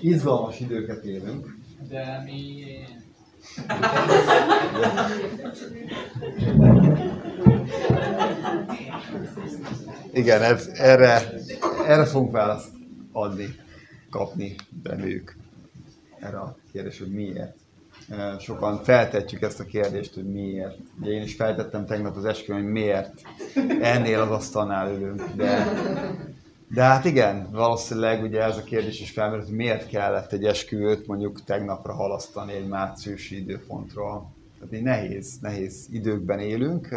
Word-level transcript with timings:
izgalmas 0.00 0.60
időket 0.60 1.04
élünk. 1.04 1.56
De 1.88 2.22
mi... 2.24 2.64
Igen, 10.12 10.42
ez, 10.42 10.70
erre, 10.74 11.22
erre 11.86 12.04
fogunk 12.04 12.32
választ 12.32 12.68
adni, 13.12 13.54
kapni, 14.10 14.54
reméljük 14.82 15.36
erre 16.20 16.38
a 16.38 16.56
kérdés, 16.72 16.98
hogy 16.98 17.12
miért. 17.12 17.56
Sokan 18.38 18.82
feltetjük 18.82 19.42
ezt 19.42 19.60
a 19.60 19.64
kérdést, 19.64 20.14
hogy 20.14 20.32
miért. 20.32 20.76
Ugye 21.00 21.10
én 21.10 21.22
is 21.22 21.34
feltettem 21.34 21.86
tegnap 21.86 22.16
az 22.16 22.24
esküvőn, 22.24 22.62
hogy 22.62 22.72
miért 22.72 23.12
ennél 23.80 24.20
az 24.20 24.30
asztalnál 24.30 24.92
ülünk, 24.92 25.22
de, 25.36 25.68
de 26.70 26.82
hát 26.82 27.04
igen, 27.04 27.48
valószínűleg 27.50 28.22
ugye 28.22 28.42
ez 28.42 28.56
a 28.56 28.62
kérdés 28.62 29.00
is 29.00 29.10
felmerült, 29.10 29.46
hogy 29.46 29.56
miért 29.56 29.88
kellett 29.88 30.32
egy 30.32 30.44
esküvőt 30.44 31.06
mondjuk 31.06 31.44
tegnapra 31.44 31.92
halasztani 31.92 32.52
egy 32.52 32.68
márciusi 32.68 33.36
időpontról. 33.36 34.30
Tehát 34.58 34.74
így 34.74 34.82
nehéz, 34.82 35.38
nehéz 35.40 35.86
időkben 35.90 36.38
élünk, 36.38 36.88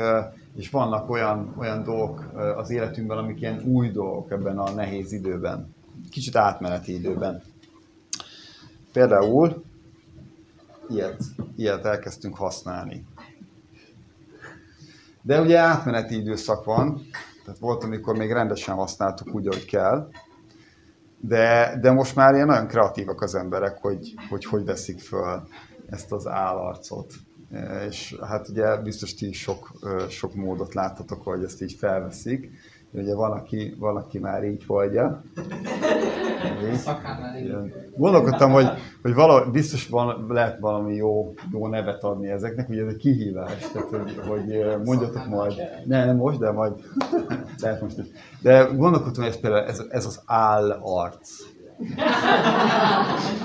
és 0.55 0.69
vannak 0.69 1.09
olyan, 1.09 1.53
olyan 1.57 1.83
dolgok 1.83 2.31
az 2.57 2.69
életünkben, 2.69 3.17
amik 3.17 3.41
ilyen 3.41 3.61
új 3.63 3.89
dolgok 3.89 4.31
ebben 4.31 4.57
a 4.57 4.71
nehéz 4.71 5.11
időben, 5.11 5.75
kicsit 6.09 6.35
átmeneti 6.35 6.93
időben. 6.93 7.43
Például 8.93 9.63
ilyet, 10.89 11.21
ilyet 11.55 11.85
elkezdtünk 11.85 12.35
használni. 12.35 13.05
De 15.21 15.41
ugye 15.41 15.57
átmeneti 15.57 16.15
időszak 16.15 16.63
van, 16.63 17.01
tehát 17.45 17.59
volt, 17.59 17.83
amikor 17.83 18.17
még 18.17 18.31
rendesen 18.31 18.75
használtuk 18.75 19.33
úgy, 19.33 19.47
ahogy 19.47 19.65
kell, 19.65 20.09
de, 21.19 21.77
de 21.81 21.91
most 21.91 22.15
már 22.15 22.33
ilyen 22.33 22.47
nagyon 22.47 22.67
kreatívak 22.67 23.21
az 23.21 23.35
emberek, 23.35 23.77
hogy 23.81 24.13
hogy, 24.29 24.45
hogy 24.45 24.65
veszik 24.65 24.99
föl 24.99 25.47
ezt 25.89 26.11
az 26.11 26.27
állarcot. 26.27 27.13
És 27.87 28.17
hát 28.21 28.49
ugye 28.49 28.77
biztos 28.77 29.13
ti 29.13 29.27
is 29.27 29.41
sok, 29.41 29.71
sok 30.09 30.35
módot 30.35 30.73
láthatok, 30.73 31.23
hogy 31.23 31.43
ezt 31.43 31.61
így 31.61 31.73
felveszik. 31.73 32.51
Ugye 32.93 33.15
van, 33.15 33.31
aki, 33.31 33.75
van, 33.79 33.95
aki 33.95 34.19
már 34.19 34.43
így 34.43 34.63
oldja. 34.67 35.21
Gondolkodtam, 37.97 38.51
hogy, 38.51 38.67
hogy 39.01 39.13
vala, 39.13 39.49
biztos 39.51 39.87
van, 39.87 40.25
lehet 40.29 40.59
valami 40.59 40.95
jó, 40.95 41.33
jó 41.51 41.67
nevet 41.67 42.03
adni 42.03 42.29
ezeknek, 42.29 42.69
ugye 42.69 42.81
ez 42.81 42.87
egy 42.87 42.97
kihívás, 42.97 43.57
tehát 43.73 43.87
hogy, 43.89 44.21
hogy 44.27 44.65
mondjatok 44.85 45.27
majd, 45.27 45.53
ne, 45.85 46.05
nem 46.05 46.15
most, 46.15 46.39
de 46.39 46.51
majd, 46.51 46.73
lehet 47.61 47.81
most 47.81 47.97
is. 47.97 48.05
De 48.41 48.63
gondolkodtam, 48.75 49.23
hogy 49.23 49.31
ez 49.31 49.39
például 49.39 49.65
ez, 49.65 49.83
ez 49.89 50.05
az 50.05 50.21
állarc. 50.25 51.29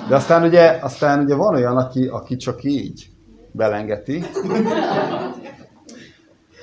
De 0.09 0.15
aztán 0.15 0.43
ugye, 0.43 0.79
aztán 0.83 1.25
ugye 1.25 1.35
van 1.35 1.55
olyan, 1.55 1.77
aki, 1.77 2.07
aki 2.07 2.37
csak 2.37 2.65
így 2.65 3.11
belengeti. 3.53 4.23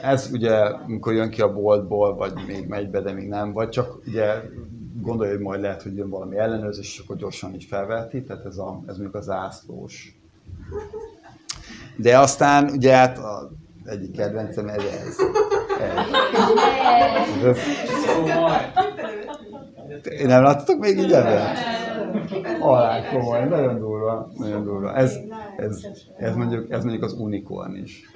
Ez 0.03 0.29
ugye, 0.33 0.55
amikor 0.55 1.13
jön 1.13 1.29
ki 1.29 1.41
a 1.41 1.53
boltból, 1.53 2.15
vagy 2.15 2.33
még 2.47 2.67
megy 2.67 2.89
be, 2.89 3.01
de 3.01 3.11
még 3.11 3.27
nem, 3.27 3.53
vagy 3.53 3.69
csak 3.69 3.99
ugye 4.07 4.41
gondolja, 5.01 5.33
hogy 5.33 5.41
majd 5.41 5.61
lehet, 5.61 5.83
hogy 5.83 5.95
jön 5.95 6.09
valami 6.09 6.37
ellenőrzés, 6.37 6.93
és 6.93 6.99
akkor 6.99 7.15
gyorsan 7.15 7.53
így 7.53 7.63
felveti, 7.63 8.23
tehát 8.23 8.45
ez, 8.45 8.57
a, 8.57 8.81
ez 8.87 8.95
mondjuk 8.97 9.15
az 9.15 9.29
ászlós. 9.29 10.17
De 11.95 12.19
aztán 12.19 12.69
ugye 12.69 12.95
hát 12.95 13.17
a 13.17 13.51
egyik 13.85 14.11
kedvencem 14.11 14.67
ez 14.67 14.83
ez. 14.83 15.17
ez. 15.79 15.97
ez. 17.43 17.57
Nem 20.25 20.43
láttatok 20.43 20.79
még 20.79 20.97
így 20.97 21.11
ebben? 21.11 21.55
Alá 22.59 23.09
komoly, 23.09 23.47
nagyon 23.47 23.79
durva, 23.79 24.29
nagyon 24.37 24.63
durva. 24.63 24.95
Ez, 24.95 25.17
ez, 25.57 25.87
ez, 26.17 26.35
mondjuk, 26.35 26.71
ez 26.71 26.83
mondjuk 26.83 27.03
az 27.03 27.13
unikorn 27.13 27.75
is. 27.75 28.09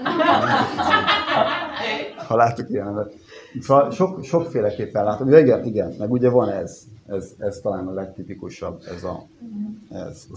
Ha 2.27 2.36
láttuk 2.36 2.70
ilyenet. 2.70 3.14
Szóval 3.60 3.92
sok, 3.92 4.23
sokféleképpen 4.23 5.04
látom. 5.04 5.30
De 5.30 5.39
igen, 5.39 5.64
igen, 5.64 5.94
meg 5.99 6.11
ugye 6.11 6.30
van 6.30 6.49
ez. 6.49 6.83
Ez, 7.08 7.33
ez 7.38 7.60
talán 7.60 7.88
a 7.88 7.94
legtipikusabb, 7.94 8.82
ez 8.95 9.04
a, 9.04 9.23
ez, 9.92 10.27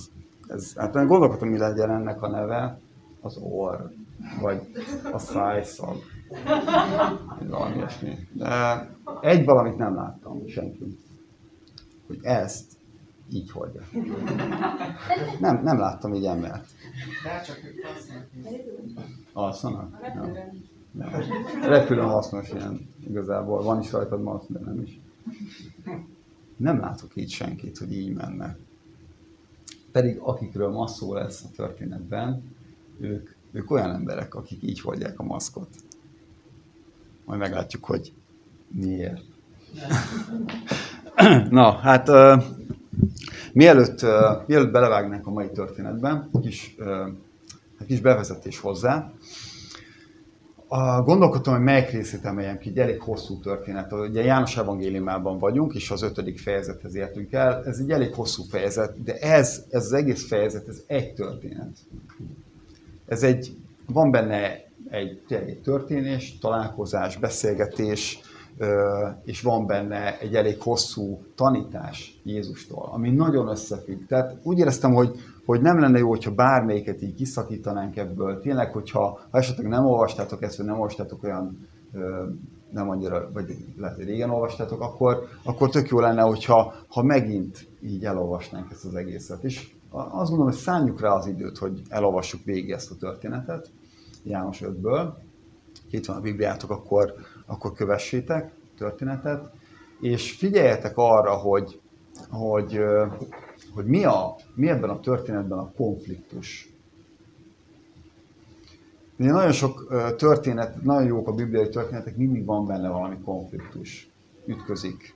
ez, 0.49 0.75
hát 0.77 0.93
gondolkodtam, 0.93 1.49
mi 1.49 1.59
legyen 1.59 1.91
ennek 1.91 2.23
a 2.23 2.29
neve, 2.29 2.79
az 3.21 3.39
orr, 3.43 3.81
vagy 4.41 4.61
a 5.13 5.19
szájszag, 5.19 5.97
valami 7.49 7.77
ilyesmi. 7.77 8.19
De 8.33 8.49
egy 9.21 9.45
valamit 9.45 9.77
nem 9.77 9.95
láttam 9.95 10.47
senki, 10.47 10.99
hogy 12.07 12.19
ezt 12.23 12.73
így 13.35 13.51
hordja. 13.51 13.81
Nem, 15.41 15.63
nem 15.63 15.79
láttam 15.79 16.15
így 16.15 16.25
embert. 16.25 16.67
De 17.25 17.41
csak 17.47 17.61
ők 17.65 17.85
Alszanak? 19.33 20.01
Ja. 20.95 21.11
Repülőn 21.63 22.09
hasznos 22.09 22.51
ilyen 22.51 22.89
igazából. 23.07 23.63
Van 23.63 23.81
is 23.81 23.93
rajtad 23.93 24.23
maszk, 24.23 24.49
de 24.49 24.59
nem 24.59 24.81
is. 24.81 25.01
Nem 26.57 26.81
látok 26.81 27.17
így 27.17 27.31
senkit, 27.31 27.79
hogy 27.79 27.93
így 27.97 28.15
menne. 28.15 28.57
Pedig 29.93 30.19
akikről 30.19 30.71
ma 30.71 30.87
szó 30.87 31.15
lesz 31.15 31.45
a 31.45 31.49
történetben, 31.57 32.43
ők, 33.01 33.31
ők 33.53 33.71
olyan 33.71 33.91
emberek, 33.91 34.35
akik 34.35 34.63
így 34.63 34.81
hordják 34.81 35.19
a 35.19 35.23
maszkot. 35.23 35.69
Majd 37.25 37.41
meglátjuk, 37.41 37.85
hogy 37.85 38.13
miért. 38.69 39.23
Na, 41.51 41.73
hát 41.73 42.09
mielőtt, 43.53 44.03
uh, 44.03 44.11
mielőtt 44.47 44.71
belevágnánk 44.73 45.27
a 45.27 45.31
mai 45.31 45.51
történetben, 45.51 46.31
kis, 46.41 46.75
uh, 46.79 46.87
egy 47.81 47.87
kis 47.87 48.01
bevezetés 48.01 48.59
hozzá. 48.59 49.13
A, 50.73 51.03
gondolkodtam, 51.03 51.55
hogy 51.55 51.63
melyik 51.63 51.91
részét 51.91 52.25
emeljem 52.25 52.59
ki, 52.59 52.69
egy 52.69 52.79
elég 52.79 53.01
hosszú 53.01 53.39
történet. 53.39 53.93
Ugye 53.93 54.25
János 54.25 54.57
evangéliumában 54.57 55.39
vagyunk, 55.39 55.75
és 55.75 55.91
az 55.91 56.03
ötödik 56.03 56.39
fejezethez 56.39 56.95
értünk 56.95 57.33
el. 57.33 57.65
Ez 57.65 57.79
egy 57.79 57.91
elég 57.91 58.15
hosszú 58.15 58.43
fejezet, 58.43 59.03
de 59.03 59.15
ez, 59.15 59.65
ez 59.71 59.85
az 59.85 59.93
egész 59.93 60.27
fejezet, 60.27 60.69
ez 60.69 60.83
egy 60.87 61.15
történet. 61.15 61.79
Ez 63.07 63.23
egy, 63.23 63.57
van 63.87 64.11
benne 64.11 64.65
egy, 64.91 65.21
egy 65.29 65.61
történés, 65.63 66.39
találkozás, 66.39 67.17
beszélgetés, 67.17 68.21
és 69.25 69.43
van 69.43 69.67
benne 69.67 70.19
egy 70.19 70.35
elég 70.35 70.61
hosszú 70.61 71.23
tanítás 71.35 72.21
Jézustól, 72.25 72.89
ami 72.93 73.11
nagyon 73.11 73.49
összefügg. 73.49 74.07
Tehát 74.07 74.37
úgy 74.43 74.59
éreztem, 74.59 74.93
hogy, 74.93 75.19
hogy 75.45 75.61
nem 75.61 75.81
lenne 75.81 75.99
jó, 75.99 76.09
hogyha 76.09 76.35
bármelyiket 76.35 77.03
így 77.03 77.15
kiszakítanánk 77.15 77.97
ebből. 77.97 78.41
Tényleg, 78.41 78.73
hogyha 78.73 79.21
ha 79.31 79.39
esetleg 79.39 79.69
nem 79.69 79.87
olvastátok 79.87 80.43
ezt, 80.43 80.57
vagy 80.57 80.67
nem 80.67 80.75
olvastátok 80.75 81.23
olyan 81.23 81.69
nem 82.71 82.91
annyira, 82.91 83.31
vagy 83.33 83.57
lehet, 83.77 83.99
régen 83.99 84.31
olvastátok, 84.31 84.81
akkor, 84.81 85.27
akkor 85.43 85.71
tök 85.71 85.89
jó 85.89 86.01
lenne, 86.01 86.23
hogyha 86.23 86.75
ha 86.89 87.03
megint 87.03 87.69
így 87.83 88.05
elolvasnánk 88.05 88.71
ezt 88.71 88.85
az 88.85 88.95
egészet. 88.95 89.45
És 89.45 89.73
azt 89.91 90.29
gondolom, 90.29 90.53
hogy 90.53 90.55
szálljuk 90.55 91.01
rá 91.01 91.11
az 91.11 91.27
időt, 91.27 91.59
hogy 91.59 91.83
elolvassuk 91.89 92.45
végig 92.45 92.71
ezt 92.71 92.91
a 92.91 92.97
történetet, 92.97 93.71
János 94.25 94.63
5-ből. 94.65 95.13
Itt 95.91 96.07
van 96.07 96.17
a 96.17 96.21
Bibliátok, 96.21 96.71
akkor, 96.71 97.15
akkor 97.51 97.73
kövessétek 97.73 98.53
történetet, 98.79 99.53
és 100.01 100.33
figyeljetek 100.33 100.93
arra, 100.97 101.33
hogy, 101.35 101.81
hogy, 102.29 102.81
hogy 103.75 103.85
mi, 103.85 104.05
a, 104.05 104.37
mi 104.55 104.69
ebben 104.69 104.91
a 104.91 105.01
történetben 105.01 105.59
a 105.59 105.73
konfliktus. 105.77 106.69
Ugye 109.19 109.31
nagyon 109.31 109.53
sok 109.53 109.95
történet, 110.17 110.83
nagyon 110.83 111.07
jók 111.07 111.29
a 111.29 111.33
bibliai 111.33 111.69
történetek, 111.69 112.17
mindig 112.17 112.45
van 112.45 112.67
benne 112.67 112.89
valami 112.89 113.17
konfliktus. 113.25 114.09
Ütközik 114.47 115.15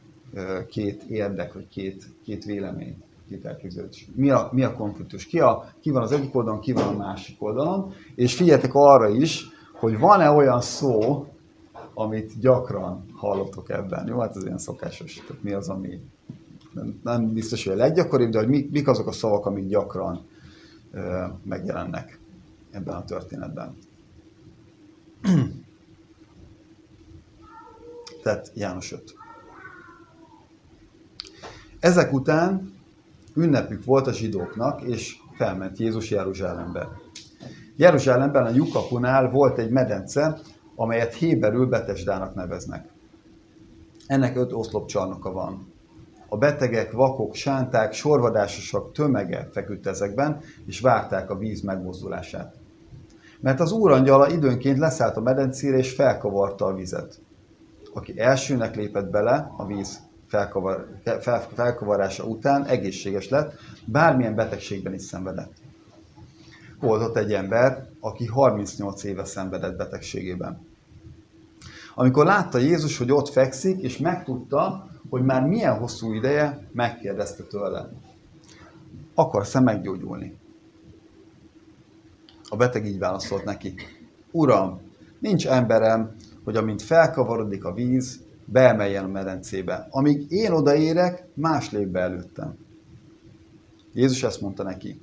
két 0.68 1.02
érdek, 1.02 1.52
vagy 1.52 1.68
két, 1.68 2.04
két 2.24 2.44
vélemény, 2.44 3.02
két 3.28 3.44
elképzelés. 3.44 4.08
Mi 4.14 4.30
a, 4.30 4.48
mi 4.52 4.62
a 4.62 4.74
konfliktus? 4.74 5.26
Ki, 5.26 5.40
a, 5.40 5.72
ki 5.80 5.90
van 5.90 6.02
az 6.02 6.12
egyik 6.12 6.34
oldalon, 6.34 6.60
ki 6.60 6.72
van 6.72 6.94
a 6.94 6.96
másik 6.96 7.42
oldalon? 7.42 7.92
És 8.14 8.36
figyeljetek 8.36 8.74
arra 8.74 9.08
is, 9.08 9.46
hogy 9.72 9.98
van-e 9.98 10.30
olyan 10.30 10.60
szó, 10.60 11.26
amit 11.94 12.38
gyakran 12.40 13.04
hallottok 13.12 13.70
ebben. 13.70 14.06
Jó, 14.06 14.20
hát 14.20 14.36
ez 14.36 14.44
ilyen 14.44 14.58
szokásos. 14.58 15.14
Tehát 15.26 15.42
mi 15.42 15.52
az, 15.52 15.68
ami 15.68 16.00
nem, 16.72 17.00
nem 17.02 17.32
biztos, 17.32 17.64
hogy 17.64 17.72
a 17.72 17.76
leggyakoribb, 17.76 18.30
de 18.30 18.38
hogy 18.38 18.48
mi, 18.48 18.68
mik 18.70 18.88
azok 18.88 19.06
a 19.06 19.12
szavak, 19.12 19.46
amik 19.46 19.66
gyakran 19.66 20.26
ö, 20.92 21.24
megjelennek 21.42 22.18
ebben 22.70 22.94
a 22.94 23.04
történetben. 23.04 23.76
Tehát 28.22 28.50
János 28.54 28.92
5. 28.92 29.14
Ezek 31.80 32.12
után 32.12 32.72
ünnepük 33.34 33.84
volt 33.84 34.06
a 34.06 34.12
zsidóknak, 34.12 34.82
és 34.82 35.16
felment 35.36 35.78
Jézus 35.78 36.10
Jeruzsálembe. 36.10 36.88
Jeruzsálemben 37.76 38.44
a 38.46 38.50
lyukapunál 38.50 39.30
volt 39.30 39.58
egy 39.58 39.70
medence, 39.70 40.40
amelyet 40.76 41.14
héberül 41.14 41.66
Betesdának 41.66 42.34
neveznek. 42.34 42.88
Ennek 44.06 44.36
öt 44.36 44.52
oszlopcsarnoka 44.52 45.32
van. 45.32 45.72
A 46.28 46.36
betegek, 46.36 46.92
vakok, 46.92 47.34
sánták, 47.34 47.92
sorvadásosak 47.92 48.92
tömege 48.92 49.48
feküdt 49.52 49.86
ezekben, 49.86 50.40
és 50.66 50.80
várták 50.80 51.30
a 51.30 51.38
víz 51.38 51.60
megmozdulását. 51.60 52.54
Mert 53.40 53.60
az 53.60 53.72
úrangyala 53.72 54.30
időnként 54.30 54.78
leszállt 54.78 55.16
a 55.16 55.20
medencére, 55.20 55.76
és 55.76 55.92
felkavarta 55.92 56.66
a 56.66 56.74
vizet. 56.74 57.20
Aki 57.92 58.20
elsőnek 58.20 58.76
lépett 58.76 59.10
bele 59.10 59.52
a 59.56 59.66
víz 59.66 60.00
felkavar, 60.26 60.88
fel, 61.20 61.40
felkavarása 61.40 62.24
után, 62.24 62.64
egészséges 62.64 63.28
lett, 63.28 63.52
bármilyen 63.86 64.34
betegségben 64.34 64.94
is 64.94 65.02
szenvedett. 65.02 65.52
Volt 66.80 67.02
ott 67.02 67.16
egy 67.16 67.32
ember, 67.32 67.88
aki 68.00 68.26
38 68.26 69.04
éve 69.04 69.24
szenvedett 69.24 69.76
betegségében. 69.76 70.66
Amikor 71.94 72.24
látta 72.24 72.58
Jézus, 72.58 72.98
hogy 72.98 73.12
ott 73.12 73.28
fekszik, 73.28 73.80
és 73.80 73.98
megtudta, 73.98 74.86
hogy 75.10 75.22
már 75.22 75.42
milyen 75.42 75.78
hosszú 75.78 76.12
ideje, 76.12 76.68
megkérdezte 76.72 77.42
tőle. 77.42 77.90
Akarsz-e 79.14 79.60
meggyógyulni? 79.60 80.36
A 82.48 82.56
beteg 82.56 82.86
így 82.86 82.98
válaszolt 82.98 83.44
neki. 83.44 83.74
Uram, 84.30 84.80
nincs 85.18 85.46
emberem, 85.46 86.16
hogy 86.44 86.56
amint 86.56 86.82
felkavarodik 86.82 87.64
a 87.64 87.72
víz, 87.72 88.20
beemeljen 88.44 89.04
a 89.04 89.08
medencébe. 89.08 89.86
Amíg 89.90 90.30
én 90.30 90.52
odaérek, 90.52 91.24
más 91.34 91.70
lép 91.70 91.88
be 91.88 92.00
előttem. 92.00 92.56
Jézus 93.92 94.22
ezt 94.22 94.40
mondta 94.40 94.62
neki. 94.62 95.00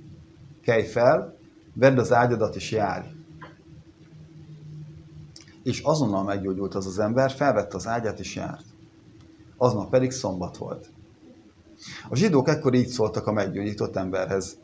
Kelj 0.62 0.84
fel, 0.84 1.38
vedd 1.74 1.98
az 1.98 2.14
ágyadat 2.14 2.56
és 2.56 2.72
járj. 2.72 3.08
És 5.64 5.80
azonnal 5.80 6.24
meggyógyult 6.24 6.76
az 6.76 6.86
az 6.86 7.00
ember, 7.00 7.32
felvette 7.32 7.76
az 7.76 7.88
ágyat 7.88 8.20
és 8.20 8.36
járt. 8.36 8.66
Aznap 9.58 9.90
pedig 9.90 10.12
szombat 10.12 10.58
volt. 10.58 10.90
A 12.10 12.16
zsidók 12.16 12.48
ekkor 12.50 12.74
így 12.74 12.88
szóltak 12.88 13.28
a 13.28 13.32
meggyógyított 13.32 13.96
emberhez. 13.96 14.58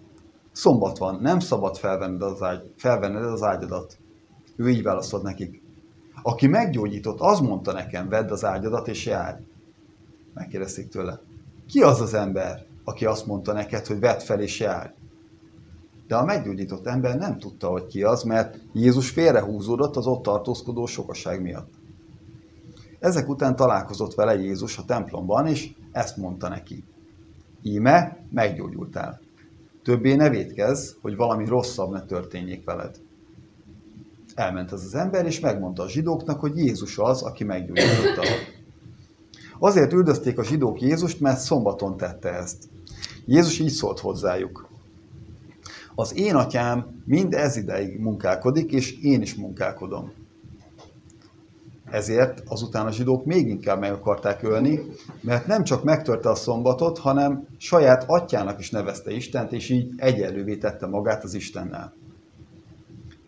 Szombat 0.51 0.97
van, 0.97 1.21
nem 1.21 1.39
szabad 1.39 1.77
felvenned 1.77 2.21
az, 2.21 2.41
ágy, 2.41 2.73
felvenned 2.77 3.23
az 3.23 3.43
ágyadat. 3.43 3.97
Ő 4.55 4.69
így 4.69 4.83
válaszolt 4.83 5.23
nekik. 5.23 5.61
Aki 6.21 6.47
meggyógyított, 6.47 7.19
az 7.19 7.39
mondta 7.39 7.71
nekem, 7.71 8.09
vedd 8.09 8.29
az 8.29 8.45
ágyadat 8.45 8.87
és 8.87 9.05
járj. 9.05 9.41
Megkérdezték 10.33 10.89
tőle. 10.89 11.21
Ki 11.67 11.81
az 11.81 12.01
az 12.01 12.13
ember, 12.13 12.65
aki 12.83 13.05
azt 13.05 13.25
mondta 13.25 13.53
neked, 13.53 13.85
hogy 13.85 13.99
vedd 13.99 14.19
fel 14.19 14.39
és 14.39 14.59
járj? 14.59 14.89
De 16.07 16.15
a 16.15 16.25
meggyógyított 16.25 16.87
ember 16.87 17.17
nem 17.17 17.37
tudta, 17.37 17.67
hogy 17.67 17.87
ki 17.87 18.03
az, 18.03 18.23
mert 18.23 18.57
Jézus 18.73 19.09
félrehúzódott 19.09 19.95
az 19.95 20.07
ott 20.07 20.23
tartózkodó 20.23 20.85
sokaság 20.85 21.41
miatt. 21.41 21.69
Ezek 22.99 23.29
után 23.29 23.55
találkozott 23.55 24.13
vele 24.13 24.39
Jézus 24.39 24.77
a 24.77 24.85
templomban, 24.85 25.47
és 25.47 25.73
ezt 25.91 26.17
mondta 26.17 26.49
neki. 26.49 26.83
Íme, 27.61 28.17
meggyógyultál. 28.29 29.21
Többé 29.83 30.15
ne 30.15 30.29
védkezz, 30.29 30.91
hogy 31.01 31.15
valami 31.15 31.45
rosszabb 31.45 31.91
ne 31.91 32.01
történjék 32.01 32.65
veled. 32.65 32.99
Elment 34.35 34.71
ez 34.71 34.83
az 34.83 34.95
ember, 34.95 35.25
és 35.25 35.39
megmondta 35.39 35.83
a 35.83 35.89
zsidóknak, 35.89 36.39
hogy 36.39 36.57
Jézus 36.57 36.97
az, 36.97 37.21
aki 37.21 37.43
meggyógyította. 37.43 38.21
Azért 39.59 39.93
üldözték 39.93 40.37
a 40.37 40.43
zsidók 40.43 40.81
Jézust, 40.81 41.19
mert 41.19 41.39
szombaton 41.39 41.97
tette 41.97 42.29
ezt. 42.29 42.69
Jézus 43.25 43.59
így 43.59 43.69
szólt 43.69 43.99
hozzájuk. 43.99 44.67
Az 45.99 46.17
én 46.17 46.35
atyám 46.35 47.01
mind 47.05 47.33
ez 47.33 47.55
ideig 47.55 47.99
munkálkodik, 47.99 48.71
és 48.71 49.01
én 49.01 49.21
is 49.21 49.35
munkálkodom. 49.35 50.11
Ezért 51.85 52.43
azután 52.47 52.85
a 52.85 52.91
zsidók 52.91 53.25
még 53.25 53.47
inkább 53.47 53.79
meg 53.79 53.91
akarták 53.91 54.43
ölni, 54.43 54.79
mert 55.21 55.47
nem 55.47 55.63
csak 55.63 55.83
megtörte 55.83 56.29
a 56.29 56.35
szombatot, 56.35 56.97
hanem 56.97 57.47
saját 57.57 58.03
atyának 58.07 58.59
is 58.59 58.71
nevezte 58.71 59.11
Istent, 59.11 59.51
és 59.51 59.69
így 59.69 59.93
egyenlővé 59.97 60.57
tette 60.57 60.87
magát 60.87 61.23
az 61.23 61.33
Istennel. 61.33 61.93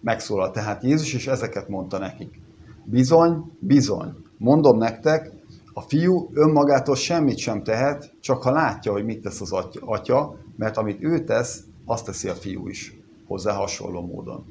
Megszólalt 0.02 0.54
tehát 0.54 0.84
Jézus, 0.84 1.14
és 1.14 1.28
ezeket 1.28 1.70
mondta 1.70 1.98
nekik. 1.98 2.42
Bizony, 2.84 3.44
bizony, 3.60 4.14
mondom 4.38 4.78
nektek, 4.78 5.32
a 5.74 5.82
fiú 5.82 6.30
önmagától 6.34 6.96
semmit 6.96 7.38
sem 7.38 7.64
tehet, 7.64 8.14
csak 8.20 8.44
ha 8.44 8.52
látja, 8.52 8.92
hogy 8.92 9.06
mit 9.06 9.22
tesz 9.22 9.42
az 9.42 9.52
atya, 9.80 10.36
mert 10.56 10.78
amit 10.78 11.04
ő 11.04 11.24
tesz, 11.24 11.64
azt 11.90 12.06
teszi 12.06 12.28
a 12.28 12.34
fiú 12.34 12.68
is, 12.68 12.98
hozzá 13.26 13.54
hasonló 13.54 14.02
módon. 14.02 14.46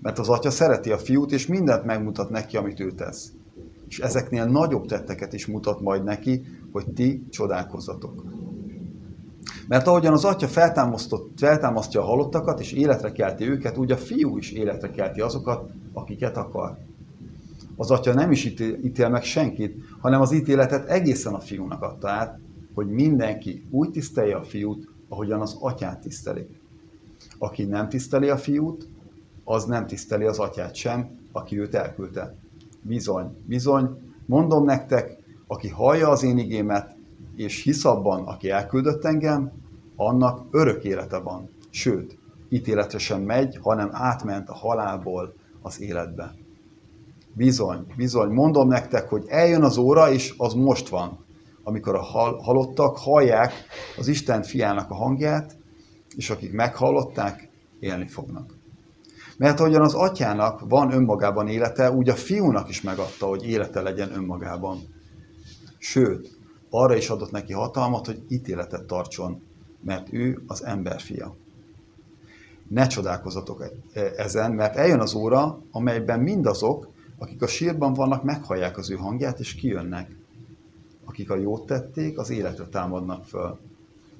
Mert 0.00 0.18
az 0.18 0.28
atya 0.28 0.50
szereti 0.50 0.90
a 0.90 0.98
fiút, 0.98 1.32
és 1.32 1.46
mindent 1.46 1.84
megmutat 1.84 2.30
neki, 2.30 2.56
amit 2.56 2.80
ő 2.80 2.92
tesz. 2.92 3.32
És 3.88 3.98
ezeknél 3.98 4.44
nagyobb 4.44 4.86
tetteket 4.86 5.32
is 5.32 5.46
mutat 5.46 5.80
majd 5.80 6.04
neki, 6.04 6.44
hogy 6.72 6.86
ti 6.94 7.26
csodálkozzatok. 7.30 8.24
Mert 9.68 9.86
ahogyan 9.86 10.12
az 10.12 10.24
atya 10.24 10.48
feltámasztja 11.36 12.00
a 12.00 12.04
halottakat, 12.04 12.60
és 12.60 12.72
életre 12.72 13.12
kelti 13.12 13.48
őket, 13.48 13.76
úgy 13.76 13.92
a 13.92 13.96
fiú 13.96 14.38
is 14.38 14.50
életre 14.50 14.90
kelti 14.90 15.20
azokat, 15.20 15.70
akiket 15.92 16.36
akar. 16.36 16.78
Az 17.76 17.90
atya 17.90 18.14
nem 18.14 18.30
is 18.30 18.44
ítél, 18.82 19.08
meg 19.08 19.22
senkit, 19.22 19.76
hanem 20.00 20.20
az 20.20 20.32
ítéletet 20.32 20.88
egészen 20.88 21.34
a 21.34 21.40
fiúnak 21.40 21.82
adta 21.82 22.08
át, 22.08 22.38
hogy 22.74 22.86
mindenki 22.86 23.66
úgy 23.70 23.90
tisztelje 23.90 24.36
a 24.36 24.44
fiút, 24.44 24.94
ahogyan 25.08 25.40
az 25.40 25.56
atyát 25.60 26.00
tiszteli. 26.00 26.46
Aki 27.38 27.64
nem 27.64 27.88
tiszteli 27.88 28.28
a 28.28 28.36
fiút, 28.36 28.88
az 29.44 29.64
nem 29.64 29.86
tiszteli 29.86 30.24
az 30.24 30.38
atyát 30.38 30.74
sem, 30.74 31.18
aki 31.32 31.60
őt 31.60 31.74
elküldte. 31.74 32.34
Bizony, 32.82 33.36
bizony, 33.46 34.12
mondom 34.26 34.64
nektek, 34.64 35.16
aki 35.46 35.68
hallja 35.68 36.08
az 36.08 36.22
én 36.22 36.38
igémet, 36.38 36.96
és 37.36 37.62
hisz 37.62 37.84
abban, 37.84 38.24
aki 38.24 38.50
elküldött 38.50 39.04
engem, 39.04 39.52
annak 39.96 40.46
örök 40.50 40.84
élete 40.84 41.18
van. 41.18 41.48
Sőt, 41.70 42.18
ítéletre 42.48 42.98
sem 42.98 43.22
megy, 43.22 43.58
hanem 43.62 43.88
átment 43.92 44.48
a 44.48 44.54
halálból 44.54 45.34
az 45.62 45.80
életbe. 45.80 46.34
Bizony, 47.32 47.86
bizony, 47.96 48.30
mondom 48.30 48.68
nektek, 48.68 49.08
hogy 49.08 49.24
eljön 49.28 49.62
az 49.62 49.76
óra, 49.76 50.10
és 50.10 50.34
az 50.36 50.54
most 50.54 50.88
van, 50.88 51.24
amikor 51.66 51.94
a 51.94 52.02
hal- 52.02 52.42
halottak 52.42 52.98
hallják 52.98 53.52
az 53.96 54.08
Isten 54.08 54.42
fiának 54.42 54.90
a 54.90 54.94
hangját, 54.94 55.56
és 56.16 56.30
akik 56.30 56.52
meghallották, 56.52 57.48
élni 57.80 58.08
fognak. 58.08 58.54
Mert 59.38 59.60
ahogyan 59.60 59.82
az 59.82 59.94
atyának 59.94 60.60
van 60.68 60.92
önmagában 60.92 61.48
élete, 61.48 61.90
úgy 61.90 62.08
a 62.08 62.14
fiúnak 62.14 62.68
is 62.68 62.82
megadta, 62.82 63.26
hogy 63.26 63.48
élete 63.48 63.80
legyen 63.80 64.12
önmagában. 64.12 64.78
Sőt, 65.78 66.28
arra 66.70 66.96
is 66.96 67.08
adott 67.08 67.30
neki 67.30 67.52
hatalmat, 67.52 68.06
hogy 68.06 68.22
ítéletet 68.28 68.86
tartson, 68.86 69.42
mert 69.80 70.12
ő 70.12 70.42
az 70.46 70.64
ember 70.64 71.00
fia. 71.00 71.36
Ne 72.68 72.86
csodálkozatok 72.86 73.64
e- 73.92 74.12
ezen, 74.16 74.52
mert 74.52 74.76
eljön 74.76 75.00
az 75.00 75.14
óra, 75.14 75.62
amelyben 75.70 76.20
mindazok, 76.20 76.88
akik 77.18 77.42
a 77.42 77.46
sírban 77.46 77.92
vannak, 77.92 78.22
meghallják 78.22 78.78
az 78.78 78.90
ő 78.90 78.94
hangját, 78.94 79.38
és 79.38 79.54
kijönnek. 79.54 80.24
Akik 81.06 81.30
a 81.30 81.36
jót 81.36 81.66
tették, 81.66 82.18
az 82.18 82.30
életre 82.30 82.64
támadnak 82.64 83.24
föl. 83.24 83.58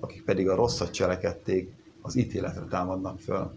Akik 0.01 0.25
pedig 0.25 0.49
a 0.49 0.55
rosszat 0.55 0.91
cselekedték, 0.91 1.71
az 2.03 2.17
ítéletre 2.17 2.65
támadnak 2.71 3.19
föl. 3.19 3.51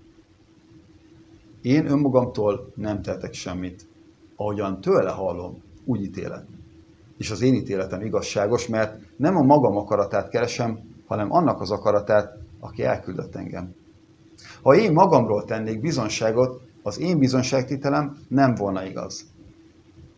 Én 1.62 1.86
önmagamtól 1.86 2.72
nem 2.76 3.02
tettek 3.02 3.34
semmit. 3.34 3.88
Ahogyan 4.36 4.82
tőle 4.82 5.10
hallom, 5.10 5.62
úgy 5.86 6.02
ítélek. 6.02 6.46
És 7.18 7.32
az 7.32 7.42
én 7.42 7.54
ítéletem 7.54 8.02
igazságos, 8.02 8.68
mert 8.68 9.02
nem 9.18 9.36
a 9.36 9.42
magam 9.42 9.78
akaratát 9.78 10.30
keresem, 10.30 10.80
hanem 11.08 11.32
annak 11.32 11.62
az 11.62 11.72
akaratát, 11.72 12.38
aki 12.60 12.84
elküldött 12.84 13.36
engem. 13.36 13.76
Ha 14.62 14.76
én 14.76 14.94
magamról 14.94 15.44
tennék 15.44 15.82
bizonságot, 15.82 16.62
az 16.84 17.00
én 17.00 17.18
bizonságtételem 17.18 18.18
nem 18.28 18.56
volna 18.56 18.86
igaz. 18.86 19.26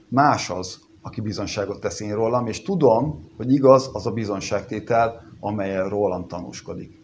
Más 0.08 0.50
az, 0.50 0.80
aki 1.02 1.22
bizonságot 1.22 1.80
tesz 1.80 2.00
én 2.00 2.16
rólam, 2.16 2.48
és 2.48 2.62
tudom, 2.62 3.30
hogy 3.38 3.52
igaz 3.52 3.90
az 3.94 4.06
a 4.06 4.12
bizonságtétel, 4.12 5.24
amelyen 5.40 5.90
rólam 5.90 6.28
tanúskodik. 6.28 7.02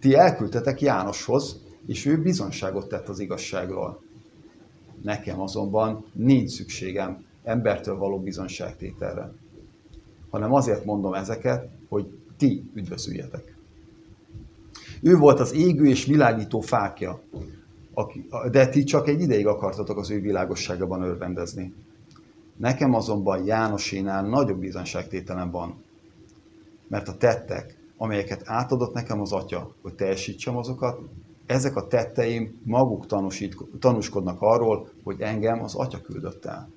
Ti 0.00 0.14
elküldtetek 0.14 0.80
Jánoshoz, 0.80 1.60
és 1.86 2.06
ő 2.06 2.22
bizonságot 2.22 2.88
tett 2.88 3.08
az 3.08 3.18
igazságról. 3.18 4.02
Nekem 5.02 5.40
azonban 5.40 6.04
nincs 6.12 6.50
szükségem 6.50 7.24
embertől 7.42 7.96
való 7.96 8.20
bizonságtételre, 8.20 9.32
hanem 10.30 10.52
azért 10.52 10.84
mondom 10.84 11.14
ezeket, 11.14 11.68
hogy 11.88 12.06
ti 12.36 12.70
üdvözüljetek. 12.74 13.56
Ő 15.02 15.16
volt 15.16 15.40
az 15.40 15.52
égő 15.52 15.86
és 15.86 16.04
világító 16.04 16.60
fákja, 16.60 17.20
de 18.50 18.68
ti 18.68 18.84
csak 18.84 19.08
egy 19.08 19.20
ideig 19.20 19.46
akartatok 19.46 19.98
az 19.98 20.10
ő 20.10 20.20
világosságában 20.20 21.02
örvendezni. 21.02 21.74
Nekem 22.56 22.94
azonban 22.94 23.44
Jánosénál 23.44 24.22
nagyobb 24.22 24.58
bizonságtételem 24.58 25.50
van, 25.50 25.82
mert 26.88 27.08
a 27.08 27.16
tettek, 27.16 27.78
amelyeket 27.96 28.42
átadott 28.44 28.94
nekem 28.94 29.20
az 29.20 29.32
Atya, 29.32 29.74
hogy 29.82 29.94
teljesítsem 29.94 30.56
azokat, 30.56 31.00
ezek 31.46 31.76
a 31.76 31.86
tetteim 31.86 32.60
maguk 32.64 33.06
tanúsít, 33.06 33.56
tanúskodnak 33.78 34.40
arról, 34.40 34.88
hogy 35.02 35.20
engem 35.20 35.62
az 35.62 35.74
Atya 35.74 36.00
küldött 36.00 36.44
el. 36.44 36.68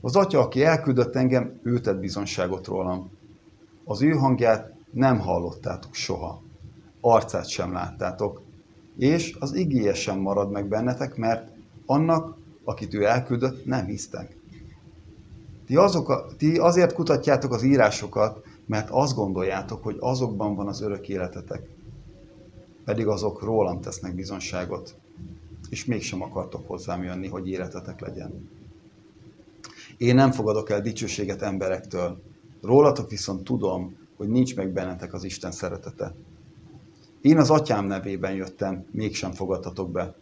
Az 0.00 0.16
Atya, 0.16 0.40
aki 0.40 0.64
elküldött 0.64 1.14
engem, 1.14 1.60
ő 1.62 1.80
tett 1.80 1.98
bizonságot 1.98 2.66
rólam. 2.66 3.10
Az 3.84 4.02
ő 4.02 4.10
hangját 4.10 4.72
nem 4.90 5.18
hallottátok 5.18 5.94
soha. 5.94 6.42
Arcát 7.00 7.48
sem 7.48 7.72
láttátok. 7.72 8.42
És 8.98 9.36
az 9.40 9.54
igéje 9.54 9.94
sem 9.94 10.18
marad 10.18 10.50
meg 10.50 10.68
bennetek, 10.68 11.16
mert 11.16 11.50
annak, 11.86 12.36
akit 12.64 12.94
ő 12.94 13.04
elküldött, 13.04 13.64
nem 13.64 13.86
hisztek. 13.86 14.36
Ti, 15.66 15.76
azok 15.76 16.08
a, 16.08 16.26
ti 16.36 16.56
azért 16.56 16.92
kutatjátok 16.92 17.52
az 17.52 17.62
írásokat, 17.62 18.44
mert 18.66 18.90
azt 18.90 19.14
gondoljátok, 19.14 19.82
hogy 19.82 19.96
azokban 20.00 20.54
van 20.54 20.68
az 20.68 20.80
örök 20.80 21.08
életetek. 21.08 21.68
Pedig 22.84 23.06
azok 23.06 23.42
rólam 23.42 23.80
tesznek 23.80 24.14
bizonságot, 24.14 24.94
és 25.68 25.84
mégsem 25.84 26.22
akartok 26.22 26.68
hozzám 26.68 27.02
jönni, 27.02 27.28
hogy 27.28 27.48
életetek 27.48 28.00
legyen. 28.00 28.48
Én 29.96 30.14
nem 30.14 30.32
fogadok 30.32 30.70
el 30.70 30.80
dicsőséget 30.80 31.42
emberektől, 31.42 32.22
rólatok 32.62 33.10
viszont 33.10 33.44
tudom, 33.44 33.96
hogy 34.16 34.28
nincs 34.28 34.56
meg 34.56 34.72
bennetek 34.72 35.12
az 35.14 35.24
Isten 35.24 35.50
szeretete. 35.50 36.14
Én 37.20 37.38
az 37.38 37.50
atyám 37.50 37.86
nevében 37.86 38.34
jöttem, 38.34 38.86
mégsem 38.90 39.32
fogadtatok 39.32 39.90
be. 39.90 40.14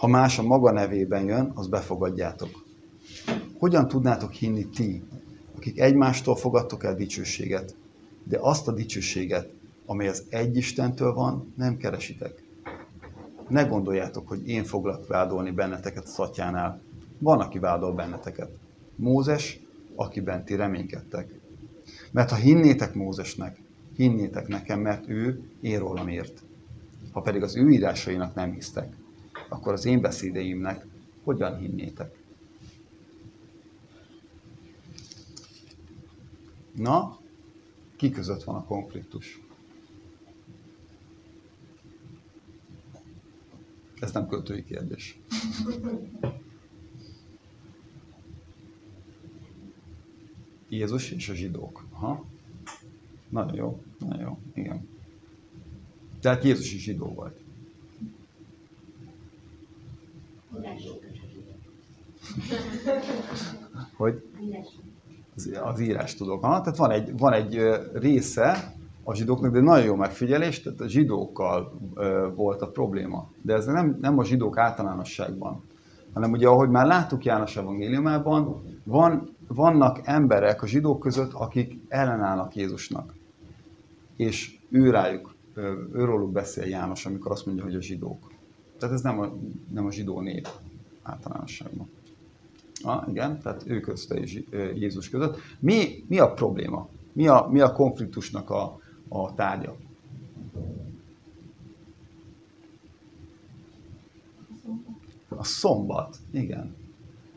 Ha 0.00 0.06
más 0.06 0.38
a 0.38 0.42
maga 0.42 0.72
nevében 0.72 1.24
jön, 1.24 1.52
az 1.54 1.66
befogadjátok. 1.66 2.64
Hogyan 3.58 3.88
tudnátok 3.88 4.32
hinni 4.32 4.66
ti, 4.66 5.02
akik 5.56 5.80
egymástól 5.80 6.36
fogadtok 6.36 6.84
el 6.84 6.94
dicsőséget, 6.94 7.74
de 8.24 8.38
azt 8.40 8.68
a 8.68 8.72
dicsőséget, 8.72 9.52
amely 9.86 10.08
az 10.08 10.24
egy 10.28 10.56
Istentől 10.56 11.12
van, 11.12 11.52
nem 11.56 11.76
keresitek? 11.76 12.42
Ne 13.48 13.62
gondoljátok, 13.62 14.28
hogy 14.28 14.48
én 14.48 14.64
foglak 14.64 15.06
vádolni 15.06 15.50
benneteket 15.50 16.04
a 16.04 16.08
szatyánál. 16.08 16.82
Van, 17.18 17.40
aki 17.40 17.58
vádol 17.58 17.92
benneteket. 17.92 18.50
Mózes, 18.96 19.60
akiben 19.94 20.44
ti 20.44 20.54
reménykedtek. 20.54 21.40
Mert 22.10 22.30
ha 22.30 22.36
hinnétek 22.36 22.94
Mózesnek, 22.94 23.60
hinnétek 23.96 24.48
nekem, 24.48 24.80
mert 24.80 25.08
ő 25.08 25.50
én 25.60 25.78
rólam 25.78 26.08
ért. 26.08 26.42
Ha 27.12 27.20
pedig 27.20 27.42
az 27.42 27.56
ő 27.56 27.70
írásainak 27.70 28.34
nem 28.34 28.52
hisztek, 28.52 28.98
akkor 29.50 29.72
az 29.72 29.84
én 29.84 30.00
beszédeimnek 30.00 30.86
hogyan 31.24 31.58
hinnétek? 31.58 32.18
Na, 36.74 37.18
ki 37.96 38.10
között 38.10 38.44
van 38.44 38.54
a 38.54 38.64
konfliktus? 38.64 39.40
Ez 44.00 44.12
nem 44.12 44.28
költői 44.28 44.64
kérdés. 44.64 45.18
Jézus 50.68 51.10
és 51.10 51.28
a 51.28 51.34
zsidók. 51.34 51.86
Aha. 51.90 52.24
Nagyon 53.28 53.54
jó, 53.54 53.82
nagyon 53.98 54.20
jó, 54.20 54.38
igen. 54.54 54.88
Tehát 56.20 56.44
Jézus 56.44 56.74
is 56.74 56.82
zsidó 56.82 57.06
volt. 57.06 57.39
Hogy? 63.96 64.22
Az, 65.62 65.80
írás 65.80 66.14
tudok. 66.14 66.44
Ha? 66.44 66.60
Tehát 66.60 66.78
van 66.78 66.90
egy, 66.90 67.18
van 67.18 67.32
egy 67.32 67.60
része 67.92 68.74
a 69.02 69.14
zsidóknak, 69.14 69.52
de 69.52 69.60
nagyon 69.60 69.84
jó 69.84 69.94
megfigyelés, 69.94 70.62
tehát 70.62 70.80
a 70.80 70.88
zsidókkal 70.88 71.72
volt 72.34 72.62
a 72.62 72.70
probléma. 72.70 73.30
De 73.42 73.54
ez 73.54 73.66
nem, 73.66 73.98
nem 74.00 74.18
a 74.18 74.24
zsidók 74.24 74.58
általánosságban, 74.58 75.62
hanem 76.12 76.32
ugye, 76.32 76.48
ahogy 76.48 76.68
már 76.68 76.86
láttuk 76.86 77.24
János 77.24 77.56
evangéliumában, 77.56 78.62
van, 78.84 79.36
vannak 79.48 80.00
emberek 80.04 80.62
a 80.62 80.66
zsidók 80.66 81.00
között, 81.00 81.32
akik 81.32 81.78
ellenállnak 81.88 82.54
Jézusnak. 82.54 83.14
És 84.16 84.58
ő 84.70 84.90
rájuk, 84.90 85.34
őróluk 85.92 86.32
beszél 86.32 86.64
János, 86.64 87.06
amikor 87.06 87.30
azt 87.30 87.46
mondja, 87.46 87.64
hogy 87.64 87.74
a 87.74 87.80
zsidók. 87.82 88.30
Tehát 88.80 88.94
ez 88.94 89.00
nem 89.00 89.20
a, 89.20 89.32
nem 89.72 89.86
a 89.86 89.92
zsidó 89.92 90.20
nép 90.20 90.48
általánosságban. 91.02 91.88
Ah, 92.82 93.08
igen, 93.08 93.40
tehát 93.40 93.62
ő 93.66 93.80
közte 93.80 94.14
és 94.14 94.42
Jézus 94.74 95.08
között. 95.08 95.38
Mi, 95.58 96.04
mi 96.08 96.18
a 96.18 96.32
probléma? 96.32 96.88
Mi 97.12 97.26
a, 97.26 97.48
mi 97.50 97.60
a 97.60 97.72
konfliktusnak 97.72 98.50
a, 98.50 98.80
a 99.08 99.34
tárgya? 99.34 99.76
A 105.28 105.44
szombat, 105.44 106.16
igen. 106.30 106.74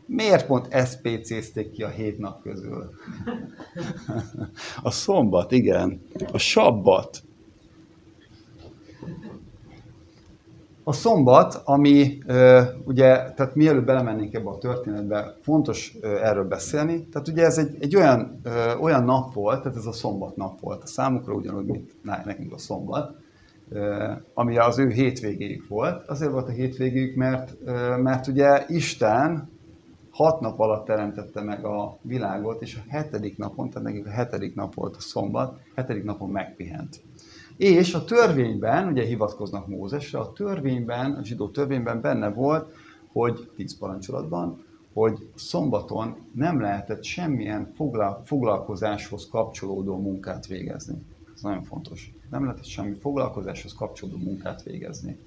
Miért 0.06 0.46
pont 0.46 0.68
SPC-zték 0.88 1.72
ki 1.72 1.84
a 1.84 1.90
hét 1.90 2.18
nap 2.18 2.42
közül? 2.42 2.90
A 4.84 4.92
szombat, 4.92 5.52
igen. 5.52 6.02
A 6.32 6.38
sabbat. 6.38 7.24
A 10.86 10.92
szombat, 10.94 11.62
ami 11.66 12.18
ugye, 12.86 13.32
tehát 13.32 13.56
mielőtt 13.56 13.86
belemennénk 13.86 14.34
ebbe 14.34 14.50
a 14.50 14.58
történetbe, 14.58 15.36
fontos 15.42 15.98
erről 16.02 16.48
beszélni. 16.48 17.08
Tehát 17.08 17.28
ugye 17.28 17.46
ez 17.46 17.58
egy, 17.58 17.78
egy 17.80 17.96
olyan, 17.96 18.42
olyan 18.80 19.04
nap 19.04 19.34
volt, 19.34 19.62
tehát 19.62 19.78
ez 19.78 19.86
a 19.86 19.92
szombat 19.92 20.36
nap 20.36 20.60
volt 20.60 20.84
a 20.84 20.88
számukra, 20.88 21.34
ugyanúgy, 21.34 21.66
mint 21.66 21.94
nekünk 22.26 22.54
a 22.54 22.58
szombat, 22.58 23.16
ami 24.34 24.58
az 24.58 24.80
ő 24.80 24.90
hétvégéjük 24.90 25.68
volt. 25.68 26.08
Azért 26.08 26.32
volt 26.32 26.48
a 26.48 26.52
hétvégéjük, 26.52 27.16
mert, 27.16 27.56
mert 28.02 28.28
ugye 28.28 28.66
Isten 28.68 29.50
hat 30.12 30.40
nap 30.40 30.60
alatt 30.60 30.86
teremtette 30.86 31.42
meg 31.42 31.66
a 31.66 31.98
világot, 32.02 32.62
és 32.62 32.76
a 32.76 32.92
hetedik 32.92 33.38
napon, 33.38 33.70
tehát 33.70 33.88
nekik 33.88 34.06
a 34.06 34.10
hetedik 34.10 34.56
nap 34.56 34.74
volt 34.74 34.96
a 34.96 35.00
szombat, 35.02 35.60
hetedik 35.76 36.04
napon 36.04 36.30
megpihent. 36.30 37.02
És 37.58 37.94
a 37.94 38.04
törvényben, 38.04 38.88
ugye 38.88 39.04
hivatkoznak 39.04 39.68
Mózesre, 39.68 40.20
a 40.20 40.34
törvényben, 40.34 41.12
a 41.12 41.24
zsidó 41.24 41.50
törvényben 41.50 42.02
benne 42.02 42.30
volt, 42.30 42.74
hogy 43.12 43.50
tíz 43.56 43.78
parancsolatban, 43.78 44.64
hogy 44.94 45.30
szombaton 45.36 46.16
nem 46.36 46.62
lehetett 46.62 47.04
semmilyen 47.04 47.74
foglalkozáshoz 48.24 49.28
kapcsolódó 49.32 49.98
munkát 49.98 50.48
végezni. 50.48 50.96
Ez 51.36 51.42
nagyon 51.42 51.64
fontos. 51.64 52.14
Nem 52.30 52.44
lehetett 52.44 52.66
semmi 52.66 52.94
foglalkozáshoz 52.94 53.74
kapcsolódó 53.74 54.18
munkát 54.18 54.64
végezni. 54.64 55.18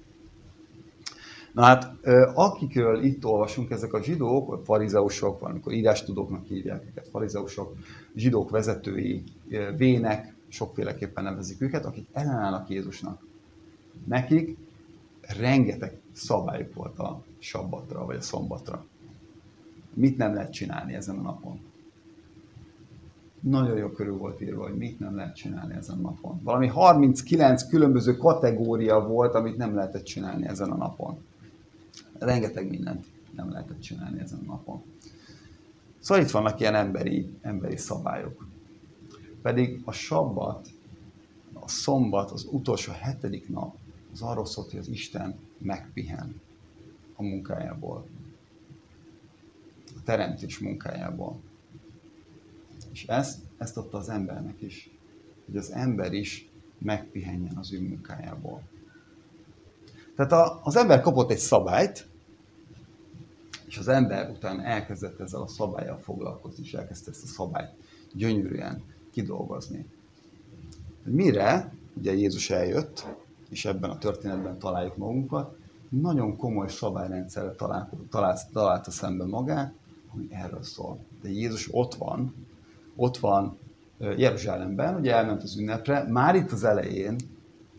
Na 1.53 1.63
hát, 1.63 1.93
akikről 2.33 3.03
itt 3.03 3.25
olvasunk, 3.25 3.69
ezek 3.71 3.93
a 3.93 4.03
zsidók, 4.03 4.65
farizeusok, 4.65 5.39
valamikor 5.39 5.73
írástudóknak 5.73 6.45
hívják 6.45 6.85
őket, 6.85 7.07
farizeusok, 7.07 7.75
zsidók 8.15 8.49
vezetői, 8.49 9.23
vének, 9.77 10.35
sokféleképpen 10.47 11.23
nevezik 11.23 11.61
őket, 11.61 11.85
akik 11.85 12.07
ellenállnak 12.11 12.69
Jézusnak. 12.69 13.25
Nekik 14.05 14.57
rengeteg 15.21 15.99
szabályuk 16.11 16.73
volt 16.73 16.99
a 16.99 17.23
sabbatra, 17.39 18.05
vagy 18.05 18.15
a 18.15 18.21
szombatra. 18.21 18.85
Mit 19.93 20.17
nem 20.17 20.33
lehet 20.33 20.51
csinálni 20.51 20.93
ezen 20.93 21.17
a 21.17 21.21
napon? 21.21 21.59
Nagyon 23.39 23.77
jó 23.77 23.89
körül 23.89 24.17
volt 24.17 24.41
írva, 24.41 24.63
hogy 24.63 24.77
mit 24.77 24.99
nem 24.99 25.15
lehet 25.15 25.35
csinálni 25.35 25.73
ezen 25.75 25.97
a 25.97 26.01
napon. 26.01 26.39
Valami 26.43 26.67
39 26.67 27.69
különböző 27.69 28.17
kategória 28.17 29.07
volt, 29.07 29.33
amit 29.33 29.57
nem 29.57 29.75
lehetett 29.75 30.03
csinálni 30.03 30.47
ezen 30.47 30.71
a 30.71 30.75
napon. 30.75 31.17
Rengeteg 32.19 32.69
mindent 32.69 33.05
nem 33.35 33.51
lehetett 33.51 33.79
csinálni 33.79 34.19
ezen 34.19 34.39
a 34.39 34.51
napon. 34.51 34.81
Szóval 35.99 36.23
itt 36.23 36.31
vannak 36.31 36.59
ilyen 36.59 36.75
emberi, 36.75 37.37
emberi 37.41 37.77
szabályok. 37.77 38.45
Pedig 39.47 39.81
a 39.85 39.91
sabbat, 39.91 40.69
a 41.53 41.67
szombat, 41.67 42.31
az 42.31 42.47
utolsó 42.51 42.91
hetedik 42.91 43.49
nap, 43.49 43.75
az 44.11 44.21
arról 44.21 44.45
szólt, 44.45 44.71
hogy 44.71 44.79
az 44.79 44.87
Isten 44.87 45.39
megpihen 45.57 46.41
a 47.15 47.23
munkájából. 47.23 48.07
A 49.95 50.03
teremtés 50.03 50.59
munkájából. 50.59 51.39
És 52.91 53.05
ezt, 53.05 53.39
ezt 53.57 53.77
adta 53.77 53.97
az 53.97 54.09
embernek 54.09 54.61
is, 54.61 54.89
hogy 55.45 55.57
az 55.57 55.71
ember 55.71 56.13
is 56.13 56.49
megpihenjen 56.77 57.57
az 57.57 57.73
ő 57.73 57.81
munkájából. 57.81 58.61
Tehát 60.15 60.31
a, 60.31 60.59
az 60.63 60.75
ember 60.75 61.01
kapott 61.01 61.31
egy 61.31 61.37
szabályt, 61.37 62.07
és 63.65 63.77
az 63.77 63.87
ember 63.87 64.29
utána 64.29 64.63
elkezdett 64.63 65.19
ezzel 65.19 65.41
a 65.41 65.47
szabályjal 65.47 65.97
foglalkozni, 65.97 66.63
és 66.63 66.73
elkezdte 66.73 67.11
ezt 67.11 67.23
a 67.23 67.27
szabályt 67.27 67.73
gyönyörűen 68.13 68.95
kidolgozni. 69.17 69.85
Mire 71.03 71.73
ugye 71.93 72.13
Jézus 72.13 72.49
eljött, 72.49 73.05
és 73.49 73.65
ebben 73.65 73.89
a 73.89 73.97
történetben 73.97 74.59
találjuk 74.59 74.97
magunkat, 74.97 75.57
nagyon 75.89 76.37
komoly 76.37 76.67
szabályrendszerre 76.67 77.51
talált, 78.09 78.47
találta 78.51 78.91
szembe 78.91 79.25
magát, 79.25 79.73
ami 80.13 80.27
erről 80.31 80.63
szól. 80.63 80.99
De 81.21 81.29
Jézus 81.29 81.69
ott 81.71 81.95
van, 81.95 82.33
ott 82.95 83.17
van 83.17 83.57
Jeruzsálemben, 83.99 84.95
ugye 84.95 85.13
elment 85.13 85.43
az 85.43 85.57
ünnepre, 85.57 86.03
már 86.09 86.35
itt 86.35 86.51
az 86.51 86.63
elején 86.63 87.15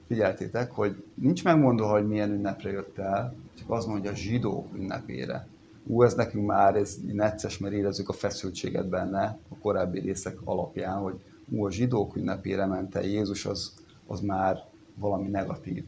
figyeltétek, 0.07 0.71
hogy 0.71 1.05
nincs 1.15 1.45
megmondva, 1.45 1.91
hogy 1.91 2.07
milyen 2.07 2.31
ünnepre 2.31 2.71
jött 2.71 2.99
el, 2.99 3.35
csak 3.59 3.71
az 3.71 3.85
mondja 3.85 4.11
a 4.11 4.15
zsidók 4.15 4.75
ünnepére. 4.75 5.47
Ú, 5.91 6.03
ez 6.03 6.15
nekünk 6.15 6.47
már 6.47 6.77
ez 6.77 6.97
necces, 7.13 7.59
mert 7.59 7.75
érezzük 7.75 8.09
a 8.09 8.13
feszültséget 8.13 8.89
benne 8.89 9.39
a 9.49 9.59
korábbi 9.59 10.01
részek 10.01 10.39
alapján, 10.45 10.99
hogy 10.99 11.15
ú, 11.51 11.65
a 11.65 11.71
zsidók 11.71 12.17
ünnepére 12.17 12.67
ment 12.67 12.95
el 12.95 13.05
Jézus, 13.05 13.47
az, 13.47 13.73
az 14.07 14.21
már 14.21 14.65
valami 14.95 15.29
negatív 15.29 15.85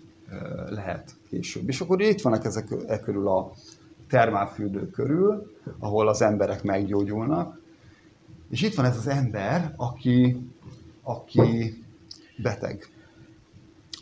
lehet 0.69 1.15
később. 1.29 1.69
És 1.69 1.81
akkor 1.81 2.01
itt 2.01 2.21
vannak 2.21 2.45
ezek 2.45 2.75
e 2.87 3.01
körül 3.01 3.29
a 3.29 3.53
termálfürdő 4.09 4.91
körül, 4.91 5.53
ahol 5.79 6.09
az 6.09 6.23
emberek 6.23 6.63
meggyógyulnak, 6.63 7.61
és 8.51 8.63
itt 8.63 8.75
van 8.75 8.85
ez 8.85 8.97
az 8.97 9.07
ember, 9.07 9.75
aki, 9.77 10.37
aki 11.03 11.75
beteg. 12.37 12.91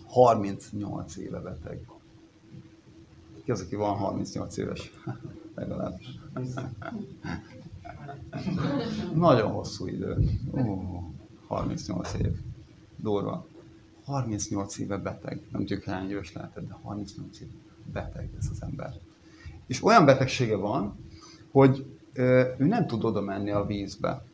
38 0.07 1.17
éve 1.17 1.40
beteg. 1.40 1.81
Ki 3.49 3.55
az, 3.55 3.61
aki 3.61 3.75
van 3.75 3.97
38 3.97 4.57
éves? 4.57 4.93
Legalább. 5.55 6.00
Nagyon 9.14 9.50
hosszú 9.50 9.87
idő. 9.87 10.17
Ó, 10.52 10.81
38 11.47 12.14
év. 12.14 12.33
Durva. 12.97 13.47
38 14.05 14.78
éve 14.78 14.97
beteg. 14.97 15.40
Nem 15.52 15.61
tudjuk 15.61 15.83
hány 15.83 16.11
éves 16.11 16.33
lehetett, 16.33 16.69
de 16.69 16.76
38 16.83 17.40
éve 17.40 17.50
beteg 17.93 18.31
ez 18.38 18.47
az 18.50 18.62
ember. 18.62 18.95
És 19.67 19.85
olyan 19.85 20.05
betegsége 20.05 20.57
van, 20.57 20.97
hogy 21.50 21.99
ő 22.12 22.55
nem 22.59 22.87
tud 22.87 23.05
oda 23.05 23.21
menni 23.21 23.50
a 23.50 23.64
vízbe. 23.64 24.25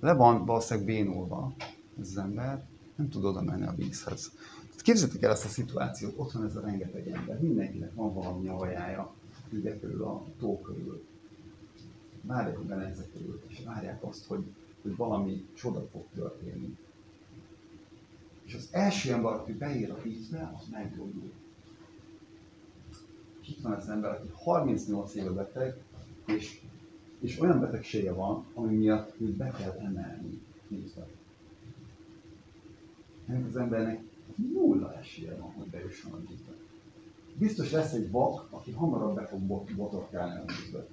Le 0.00 0.12
van 0.12 0.44
valószínűleg 0.44 0.86
bénulva 0.86 1.54
ez 2.00 2.08
az 2.08 2.18
ember, 2.18 2.64
nem 2.96 3.08
tud 3.08 3.24
oda 3.24 3.42
menni 3.42 3.66
a 3.66 3.74
vízhez. 3.76 4.32
Képzeljétek 4.86 5.22
el 5.22 5.30
ezt 5.30 5.44
a 5.44 5.48
szituációt, 5.48 6.14
ott 6.16 6.32
van 6.32 6.44
ez 6.44 6.56
a 6.56 6.60
rengeteg 6.60 7.08
ember, 7.08 7.40
mindenkinek 7.40 7.94
van 7.94 8.14
valami 8.14 8.46
nyavajája, 8.46 9.14
ide 9.48 9.78
körül, 9.78 10.02
a 10.02 10.24
tó 10.38 10.60
körül. 10.60 11.04
Várják 12.22 12.58
a 12.58 12.62
belence 12.62 13.02
körül, 13.12 13.42
és 13.48 13.62
várják 13.64 14.04
azt, 14.04 14.26
hogy, 14.26 14.44
hogy 14.82 14.96
valami 14.96 15.46
csoda 15.54 15.86
fog 15.92 16.04
történni. 16.14 16.76
És 18.44 18.54
az 18.54 18.68
első 18.70 19.12
ember, 19.12 19.32
aki 19.32 19.52
beír 19.52 19.90
a 19.90 20.02
vízbe, 20.02 20.52
az 20.60 20.68
meggyógyul. 20.70 21.32
Itt 23.48 23.60
van 23.62 23.72
az 23.72 23.88
ember, 23.88 24.10
aki 24.10 24.28
38 24.32 25.14
éve 25.14 25.30
beteg, 25.30 25.76
és, 26.26 26.60
és 27.20 27.40
olyan 27.40 27.60
betegsége 27.60 28.12
van, 28.12 28.44
ami 28.54 28.76
miatt 28.76 29.20
őt 29.20 29.36
be 29.36 29.50
kell 29.50 29.72
emelni 29.72 30.40
vízbe. 30.68 31.06
Ennek 33.26 33.46
az 33.46 33.56
embernek 33.56 34.14
nulla 34.34 34.98
esélye 34.98 35.36
van, 35.36 35.50
hogy 35.50 35.66
bejusson 35.66 36.12
a 36.12 36.18
vízbe. 36.28 36.52
Biztos 37.38 37.70
lesz 37.70 37.92
egy 37.92 38.10
vak, 38.10 38.46
aki 38.50 38.70
hamarabb 38.70 39.14
be 39.14 39.26
fog 39.26 39.40
botorkálni 39.76 40.40
a 40.40 40.44
vízbe. 40.46 40.86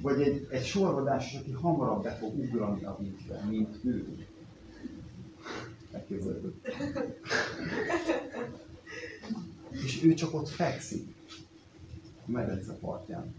Vagy 0.00 0.20
egy, 0.20 0.46
egy 0.50 0.64
sorvadás, 0.64 1.34
aki 1.34 1.50
hamarabb 1.50 2.02
be 2.02 2.10
fog 2.10 2.38
ugrani 2.38 2.84
a 2.84 2.98
vízbe, 3.00 3.44
mint 3.48 3.84
ő. 3.84 4.26
Elképzelhető. 5.92 6.54
És 9.70 10.04
ő 10.04 10.14
csak 10.14 10.34
ott 10.34 10.48
fekszik. 10.48 11.14
A 12.26 12.30
medence 12.30 12.72
partján. 12.72 13.34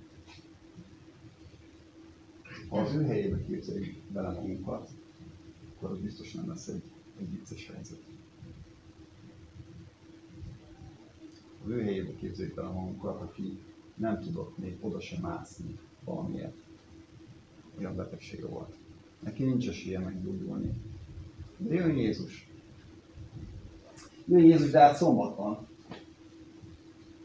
Ha 2.70 2.80
az 2.80 2.94
ő 2.94 3.06
helyébe 3.06 3.46
képzeljük 3.46 3.96
bele 4.08 4.32
magunkat, 4.32 4.90
akkor 5.76 5.92
az 5.92 6.00
biztos 6.00 6.34
nem 6.34 6.48
lesz 6.48 6.68
egy, 6.68 6.82
egy 7.20 7.32
vicces 7.32 7.72
helyzet. 7.74 8.00
Az 11.64 11.70
ő 11.70 11.82
helyébe 11.82 12.16
képzeljük 12.16 12.58
el 12.58 12.70
magunkat, 12.70 13.22
aki 13.22 13.60
nem 13.96 14.20
tudott 14.20 14.58
még 14.58 14.78
oda 14.80 15.00
sem 15.00 15.22
mászni 15.22 15.80
valamiért. 16.04 16.56
Olyan 17.80 17.96
betegsége 17.96 18.48
volt. 18.48 18.76
Neki 19.20 19.44
nincs 19.44 19.70
esélye 19.70 20.00
meggyógyulni. 20.00 20.74
De 21.58 21.74
jön 21.74 21.98
Jézus. 21.98 22.50
Jön 24.26 24.44
Jézus, 24.44 24.70
de 24.70 24.80
hát 24.80 24.96
szombat 24.96 25.36
van. 25.36 25.68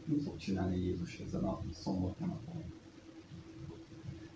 Mit 0.05 0.23
fog 0.23 0.37
csinálni 0.37 0.77
Jézus 0.77 1.19
ezen 1.19 1.43
a 1.43 1.61
szombat 1.73 2.19
napon? 2.19 2.63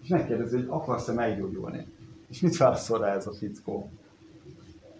És 0.01 0.07
megkérdezi, 0.07 0.55
hogy 0.55 0.67
akarsz-e 0.67 1.13
meggyógyulni? 1.13 1.85
És 2.29 2.41
mit 2.41 2.57
válaszol 2.57 2.99
rá 2.99 3.15
ez 3.15 3.27
a 3.27 3.33
fickó? 3.33 3.89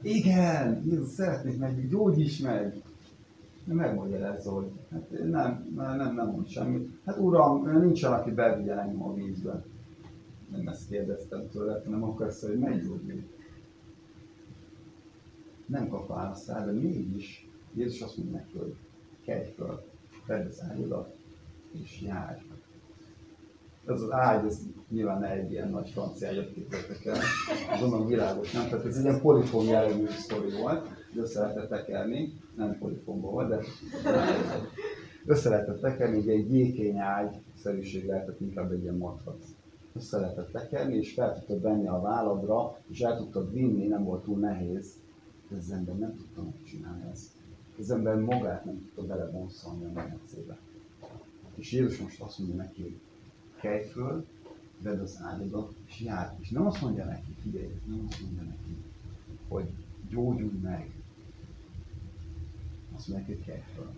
Igen, 0.01 0.83
Jézus, 0.85 1.09
szeretnék 1.09 1.57
meg, 1.57 1.89
gyógyíts 1.89 2.41
meg! 2.41 2.81
Megmagyarázza, 3.65 4.51
hogy 4.51 4.71
hát 4.91 5.09
nem, 5.09 5.73
nem, 5.75 6.15
nem 6.15 6.27
mond 6.27 6.47
semmit. 6.47 6.89
Hát 7.05 7.17
uram, 7.17 7.79
nincsen, 7.79 8.13
aki 8.13 8.31
bevigye 8.31 8.79
engem 8.79 9.03
a 9.03 9.13
vízbe. 9.13 9.63
Nem 10.51 10.67
ezt 10.67 10.89
kérdeztem 10.89 11.49
tőle, 11.49 11.81
hanem 11.83 12.03
akarsz, 12.03 12.45
hogy 12.45 12.59
meggyógyulj. 12.59 13.23
Nem 15.65 15.87
kap 15.87 16.07
választ 16.07 16.47
rá, 16.47 16.65
de 16.65 16.71
mégis 16.71 17.47
Jézus 17.73 18.01
azt 18.01 18.17
mondja 18.17 18.37
neki, 18.37 18.57
hogy 18.57 18.75
kelj 19.25 19.53
föl, 19.55 19.83
vedd 20.25 20.47
az 20.47 20.61
ágyadat, 20.71 21.15
és 21.83 22.01
járj. 22.01 22.41
Ez 23.85 24.01
az 24.01 24.11
ágy, 24.11 24.45
ez 24.45 24.59
nyilván 24.89 25.23
egy 25.23 25.51
ilyen 25.51 25.69
nagy 25.69 25.89
francia 25.89 26.27
ágyat 26.27 26.53
képzeltek 26.53 27.05
el. 27.05 27.17
Gondolom 27.79 28.07
világos, 28.07 28.51
nem? 28.51 28.69
Tehát 28.69 28.85
ez 28.85 28.95
egy 28.97 29.03
ilyen 29.03 29.21
polifón 29.21 29.65
jellegű 29.65 30.05
sztori 30.07 30.51
volt, 30.61 30.87
össze 31.15 31.39
lehetett 31.39 31.69
tekerni, 31.69 32.33
nem 32.55 32.77
polifomba 32.77 33.29
volt, 33.29 33.49
de 33.49 33.59
össze 35.25 35.49
lehetett 35.49 35.79
tekerni, 35.79 36.17
ugye 36.17 36.31
egy 36.31 36.53
jékény 36.53 36.97
ágy 36.97 37.35
szerűség 37.55 38.05
lehetett 38.05 38.41
inkább 38.41 38.71
egy 38.71 38.81
ilyen 38.81 38.97
matrac. 38.97 39.45
Össze 39.95 40.19
lehetett 40.19 40.51
tekerni, 40.51 40.95
és 40.95 41.13
fel 41.13 41.33
tudtad 41.33 41.61
venni 41.61 41.87
a 41.87 42.01
válladra, 42.01 42.77
és 42.87 43.01
el 43.01 43.17
tudtad 43.17 43.53
vinni, 43.53 43.87
nem 43.87 44.03
volt 44.03 44.23
túl 44.23 44.39
nehéz. 44.39 44.93
De 45.49 45.57
az 45.57 45.71
ember 45.71 45.97
nem 45.97 46.15
tudta 46.15 46.43
megcsinálni 46.43 47.03
ezt. 47.11 47.31
Az 47.79 47.91
ember 47.91 48.15
magát 48.15 48.65
nem 48.65 48.75
tudta 48.75 49.13
belebonszolni 49.13 49.83
a 49.83 49.91
medencébe. 49.93 50.57
És 51.55 51.71
Jézus 51.71 51.97
most 51.97 52.21
azt 52.21 52.39
mondja 52.39 52.55
neki, 52.55 52.81
hogy 52.81 52.99
kelj 53.59 53.83
föl, 53.83 54.25
vedd 54.81 54.99
az 54.99 55.19
ágyadat, 55.23 55.73
és 55.87 56.01
járj. 56.01 56.35
És 56.39 56.49
nem 56.49 56.65
azt 56.65 56.81
mondja 56.81 57.05
neki, 57.05 57.35
figyelj, 57.41 57.81
nem 57.85 58.05
azt 58.09 58.21
mondja 58.21 58.43
neki, 58.43 58.77
hogy 59.47 59.69
gyógyulj 60.09 60.59
meg, 60.61 61.00
kelj 63.45 63.63
fel. 63.75 63.93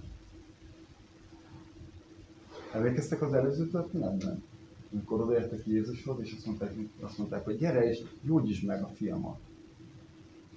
Emlékeztek 2.73 3.21
az 3.21 3.33
előző 3.33 3.67
történetben? 3.67 4.43
Amikor 4.91 5.21
odaértek 5.21 5.65
Jézushoz, 5.65 6.19
és 6.19 6.33
azt 6.33 6.45
mondták, 6.45 6.73
azt 6.99 7.17
mondták, 7.17 7.43
hogy 7.43 7.57
gyere 7.57 7.89
és 7.89 8.03
gyógyítsd 8.21 8.65
meg 8.65 8.83
a 8.83 8.87
fiamat. 8.87 9.39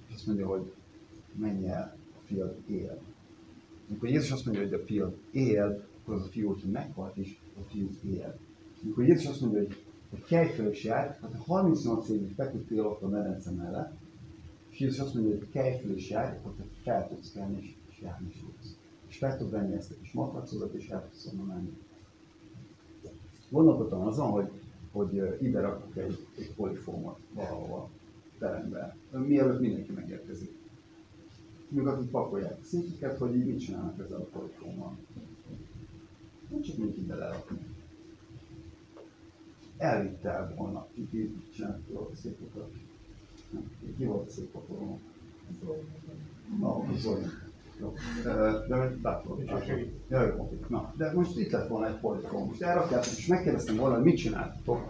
És 0.07 0.15
azt 0.15 0.25
mondja, 0.25 0.47
hogy 0.47 0.73
menj 1.35 1.67
el, 1.67 1.97
a 2.15 2.19
fiad 2.25 2.55
él. 2.67 3.01
Amikor 3.89 4.09
Jézus 4.09 4.31
azt 4.31 4.45
mondja, 4.45 4.63
hogy 4.63 4.73
a 4.73 4.85
fiad 4.85 5.17
él, 5.31 5.87
akkor 6.01 6.15
az 6.15 6.21
a 6.21 6.29
fiú, 6.29 6.47
hogy 6.47 6.71
meghalt 6.71 7.17
is, 7.17 7.39
a 7.59 7.61
fiú 7.69 7.89
él. 8.03 8.39
Amikor 8.83 9.07
Jézus 9.07 9.25
azt 9.25 9.41
mondja, 9.41 9.59
hogy, 9.59 9.83
hogy 10.09 10.23
kelj 10.23 10.47
fel 10.49 10.69
és 10.69 10.83
jár, 10.83 11.17
hát 11.21 11.33
a 11.33 11.43
38 11.43 12.09
évig 12.09 12.33
feküdtél 12.33 12.85
ott 12.85 13.01
a 13.01 13.07
medence 13.07 13.51
mellett, 13.51 13.93
és 14.69 14.79
Jézus 14.79 14.99
azt 14.99 15.13
mondja, 15.13 15.37
hogy 15.37 15.49
kelj 15.49 15.79
fel 15.79 15.91
és 15.91 16.09
jár, 16.09 16.37
akkor 16.37 16.53
te 16.57 16.63
fel 16.83 17.07
tudsz 17.07 17.31
kelni, 17.31 17.57
és 17.61 17.73
és 17.97 18.03
járni 18.03 18.29
tudsz. 18.39 18.75
És 19.07 19.17
fel 19.17 19.37
tudod 19.37 19.51
venni 19.51 19.73
ezt 19.73 19.91
a 19.91 19.95
kis 20.01 20.11
matracodat, 20.11 20.73
és 20.73 20.89
el 20.89 21.09
tudsz 21.09 21.25
onnan 21.31 21.45
menni. 21.45 21.77
Gondolkodtam 23.49 24.01
azon, 24.01 24.31
hogy, 24.31 24.51
hogy 24.91 25.37
ide 25.41 25.59
rakok 25.59 25.97
egy, 25.97 26.27
egy 26.37 26.53
polifómot 26.55 27.19
valahova 27.33 27.89
terembe, 28.39 28.97
mielőtt 29.11 29.59
mindenki 29.59 29.91
megérkezik. 29.91 30.55
Még 31.69 31.87
akik 31.87 32.09
pakolják 32.09 32.59
a 32.61 32.63
székeket, 32.63 33.17
hogy 33.17 33.35
így 33.35 33.45
mit 33.45 33.59
csinálnak 33.59 33.99
ezzel 33.99 34.19
a 34.19 34.23
polifómmal. 34.23 34.97
Nem 36.49 36.61
csak 36.61 36.77
mindenki 36.77 37.01
belerakni. 37.01 37.59
Elvitte 39.77 40.29
el 40.29 40.53
volna, 40.57 40.87
ki 40.93 41.35
csinált 41.53 41.89
a 41.89 42.15
székokat. 42.15 42.71
Ki 43.97 44.05
volt 44.05 44.27
a 44.27 44.31
székpakoló? 44.31 44.99
Na, 46.59 46.93
Zoli. 46.95 47.23
Jó. 47.79 47.93
De 48.67 48.75
meg 48.75 48.97
látod. 49.01 49.43
Ja, 50.09 50.21
jó. 50.21 50.49
Na, 50.67 50.93
de 50.97 51.11
most 51.13 51.37
itt 51.37 51.51
lett 51.51 51.67
volna 51.67 51.87
egy 51.87 51.99
politikon. 51.99 52.45
Most 52.45 52.61
elrakjátok, 52.61 53.17
és 53.17 53.27
megkérdeztem 53.27 53.75
volna, 53.75 53.95
hogy 53.95 54.03
mit 54.03 54.17
csináltatok 54.17 54.81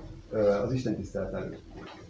az 0.64 0.74
Isten 0.74 0.96
tisztelet 0.96 1.34
előtt. 1.34 1.62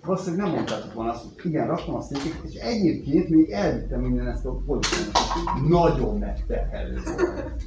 Valószínűleg 0.06 0.46
nem 0.46 0.56
mondtátok 0.56 0.94
volna 0.94 1.12
azt, 1.12 1.24
hogy 1.24 1.46
igen, 1.46 1.68
raktam 1.68 1.96
a 1.96 2.02
székét, 2.02 2.40
és 2.44 2.56
egyébként 2.56 3.30
még 3.30 3.50
elvittem 3.50 4.02
minden 4.02 4.28
ezt 4.28 4.46
a 4.46 4.52
politikumot. 4.52 5.68
Nagyon 5.68 6.18
megterhelő 6.18 7.02
volt. 7.04 7.64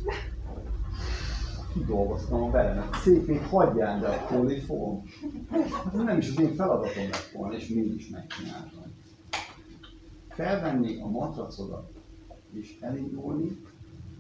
Kidolgoztam 1.73 2.43
a 2.43 2.97
székét 3.03 3.47
hagyjál, 3.47 4.01
de 4.01 4.07
a 4.07 4.27
polifón. 4.35 5.03
Hát 5.51 5.93
nem 5.93 6.19
is 6.19 6.29
az 6.29 6.41
én 6.41 6.55
feladatom 6.55 7.05
lett 7.11 7.31
volna, 7.35 7.55
és 7.55 7.69
mégis 7.69 8.09
megcsináltam. 8.09 8.83
Felvenni 10.29 11.01
a 11.01 11.07
matracodat, 11.07 11.91
és 12.53 12.77
elindulni, 12.81 13.57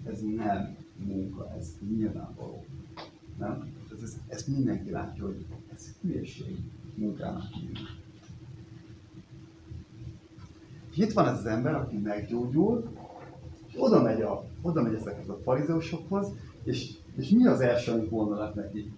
ez 0.06 0.20
nem 0.20 0.76
munka, 0.96 1.54
ez 1.58 1.68
nyilvánvaló. 1.88 2.64
Nem? 3.38 3.72
Ez, 3.96 4.02
ez, 4.02 4.16
ezt 4.28 4.46
mindenki 4.46 4.90
látja, 4.90 5.24
hogy 5.24 5.46
ez 5.74 5.94
hülyeség 6.00 6.56
munkának 6.94 7.52
hívni. 7.52 7.78
itt 10.94 11.12
van 11.12 11.28
ez 11.28 11.38
az 11.38 11.46
ember, 11.46 11.74
aki 11.74 11.96
meggyógyult, 11.96 12.86
és 13.66 13.74
oda 13.76 14.02
megy, 14.02 14.22
a, 14.22 14.44
oda 14.62 14.82
megy 14.82 14.94
ezekhez 14.94 15.28
a 15.28 15.38
farizeusokhoz, 15.44 16.28
és, 16.64 16.94
és 17.16 17.28
mi 17.28 17.46
az 17.46 17.60
első, 17.60 17.92
amit 17.92 18.10
mondanak 18.10 18.54
neki? 18.54 18.92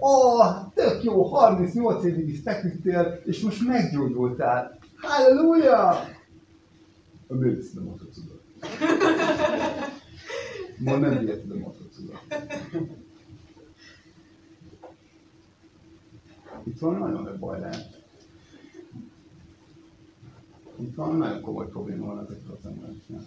Ó, 0.00 0.40
tök 0.74 1.02
jó, 1.02 1.22
38 1.22 2.04
évig 2.04 2.28
is 2.28 2.40
feküdtél, 2.40 3.20
és 3.24 3.40
most 3.40 3.66
meggyógyultál. 3.66 4.78
Halleluja! 4.96 5.88
A 7.28 7.34
miért 7.34 7.74
nem 7.74 7.84
motocudot? 7.84 8.37
Ma 10.78 10.96
nem 10.96 11.26
érted 11.26 11.50
a 11.50 11.54
motocudot. 11.58 12.20
Itt 16.64 16.78
van 16.78 16.98
nagyon 16.98 17.22
nagy 17.22 17.38
baj 17.38 17.60
lehet. 17.60 18.02
Itt 20.80 20.94
van 20.94 21.16
nagyon 21.16 21.40
komoly 21.40 21.68
probléma 21.68 22.06
van 22.06 22.24
ezekkel 22.24 22.58
az 22.60 22.66
emberekkel. 22.66 23.26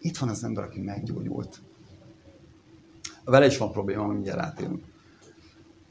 Itt 0.00 0.16
van 0.16 0.28
az 0.28 0.44
ember, 0.44 0.64
aki 0.64 0.80
meggyógyult. 0.80 1.60
Vele 3.24 3.46
is 3.46 3.58
van 3.58 3.72
probléma, 3.72 4.06
mindjárt 4.06 4.38
rátérünk. 4.38 4.84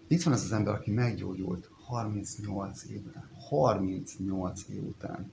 Itt 0.08 0.24
van 0.24 0.34
ez 0.34 0.44
az 0.44 0.52
ember, 0.52 0.74
aki 0.74 0.92
meggyógyult 0.92 1.70
38 1.86 2.84
év 2.84 3.06
után. 3.06 3.30
38 3.50 4.68
év 4.70 4.84
után. 4.84 5.32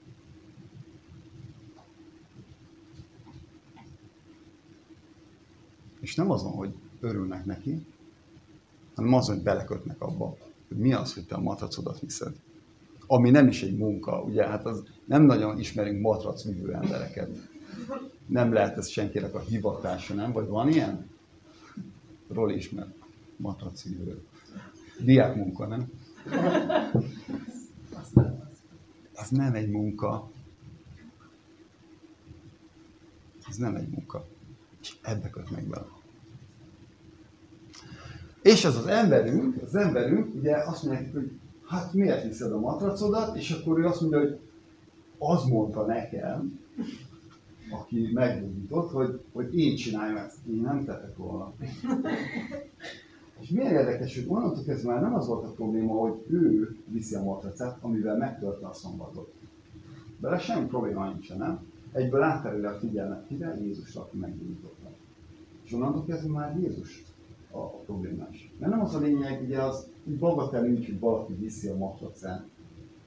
És 6.01 6.15
nem 6.15 6.31
azon, 6.31 6.51
hogy 6.51 6.73
örülnek 6.99 7.45
neki, 7.45 7.85
hanem 8.95 9.13
azon, 9.13 9.35
hogy 9.35 9.43
belekötnek 9.43 10.01
abba, 10.01 10.37
hogy 10.67 10.77
mi 10.77 10.93
az, 10.93 11.13
hogy 11.13 11.25
te 11.25 11.35
a 11.35 11.41
matracodat 11.41 11.99
viszed. 11.99 12.35
Ami 13.07 13.29
nem 13.29 13.47
is 13.47 13.63
egy 13.63 13.77
munka, 13.77 14.21
ugye, 14.21 14.47
hát 14.47 14.65
az 14.65 14.83
nem 15.05 15.23
nagyon 15.23 15.59
ismerünk 15.59 16.01
matracvívő 16.01 16.73
embereket. 16.73 17.49
Nem 18.25 18.53
lehet 18.53 18.77
ez 18.77 18.87
senkinek 18.87 19.35
a 19.35 19.39
hivatása, 19.39 20.13
nem? 20.13 20.31
Vagy 20.31 20.47
van 20.47 20.69
ilyen? 20.69 21.09
Roli 22.27 22.55
ismer. 22.55 22.93
Matracvívő. 23.35 24.23
Diák 24.99 25.35
munka, 25.35 25.67
nem? 25.67 25.91
Ez 29.13 29.29
nem 29.29 29.53
egy 29.53 29.69
munka. 29.69 30.29
Ez 33.49 33.55
nem 33.55 33.75
egy 33.75 33.89
munka. 33.89 34.25
És 34.81 34.95
ebbe 35.01 35.29
kötnek 35.29 35.67
bele. 35.67 35.85
És 38.41 38.65
az 38.65 38.75
az 38.75 38.87
emberünk, 38.87 39.61
az 39.63 39.75
emberünk, 39.75 40.35
ugye 40.35 40.57
azt 40.57 40.83
mondják, 40.83 41.13
hogy 41.13 41.31
hát 41.65 41.93
miért 41.93 42.23
viszed 42.27 42.51
a 42.51 42.59
matracodat, 42.59 43.35
és 43.35 43.51
akkor 43.51 43.79
ő 43.79 43.85
azt 43.85 44.01
mondja, 44.01 44.19
hogy 44.19 44.39
az 45.17 45.43
mondta 45.43 45.85
nekem, 45.85 46.59
aki 47.71 48.09
meggyógyított, 48.13 48.91
hogy, 48.91 49.21
hogy 49.33 49.59
én 49.59 49.75
csináljam 49.75 50.17
ezt, 50.17 50.37
én 50.49 50.61
nem 50.61 50.85
tettek 50.85 51.17
volna. 51.17 51.53
És 53.39 53.49
milyen 53.49 53.71
érdekes, 53.71 54.15
hogy 54.15 54.25
onnantól 54.27 54.63
kezdve 54.63 54.91
már 54.91 55.01
nem 55.01 55.13
az 55.13 55.27
volt 55.27 55.45
a 55.45 55.51
probléma, 55.51 55.93
hogy 55.93 56.13
ő 56.29 56.75
viszi 56.85 57.15
a 57.15 57.23
matracát, 57.23 57.77
amivel 57.81 58.17
megtörte 58.17 58.67
a 58.67 58.73
szombatot. 58.73 59.33
Bele 60.19 60.39
semmi 60.39 60.67
probléma 60.67 61.09
nincsen, 61.09 61.37
nem? 61.37 61.70
Egyből 61.91 62.21
átterül 62.21 62.65
a 62.65 62.79
figyelmet 62.79 63.27
kire? 63.27 63.57
Jézusra, 63.61 64.01
aki 64.01 64.17
meggyógyította. 64.17 64.89
És 65.63 65.73
onnantól 65.73 66.05
kezdve 66.05 66.29
már 66.29 66.59
Jézus 66.59 67.03
a, 67.51 67.57
a 67.57 67.77
problémás. 67.85 68.51
Mert 68.59 68.71
nem 68.71 68.81
az 68.81 68.95
a 68.95 68.99
lényeg, 68.99 69.41
ugye 69.41 69.61
az 69.61 69.87
úgy 70.03 70.17
bagatel 70.17 70.69
úgy, 70.69 70.85
hogy 70.85 70.99
valaki 70.99 71.33
viszi 71.33 71.67
a 71.67 71.77
matracát, 71.77 72.45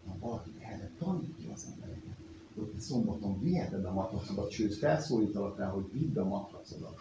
hanem 0.05 0.21
valaki 0.21 0.51
erre 0.61 0.91
tanítja 0.99 1.53
az 1.53 1.67
embereket. 1.75 2.17
Hogy 2.55 2.65
te 2.65 2.81
szombaton 2.81 3.41
viheted 3.41 3.85
a 3.85 3.93
matracodat, 3.93 4.51
sőt 4.51 4.75
felszólítalak 4.75 5.59
rá, 5.59 5.69
hogy 5.69 5.85
vidd 5.93 6.19
a 6.19 6.25
matracodat. 6.25 6.99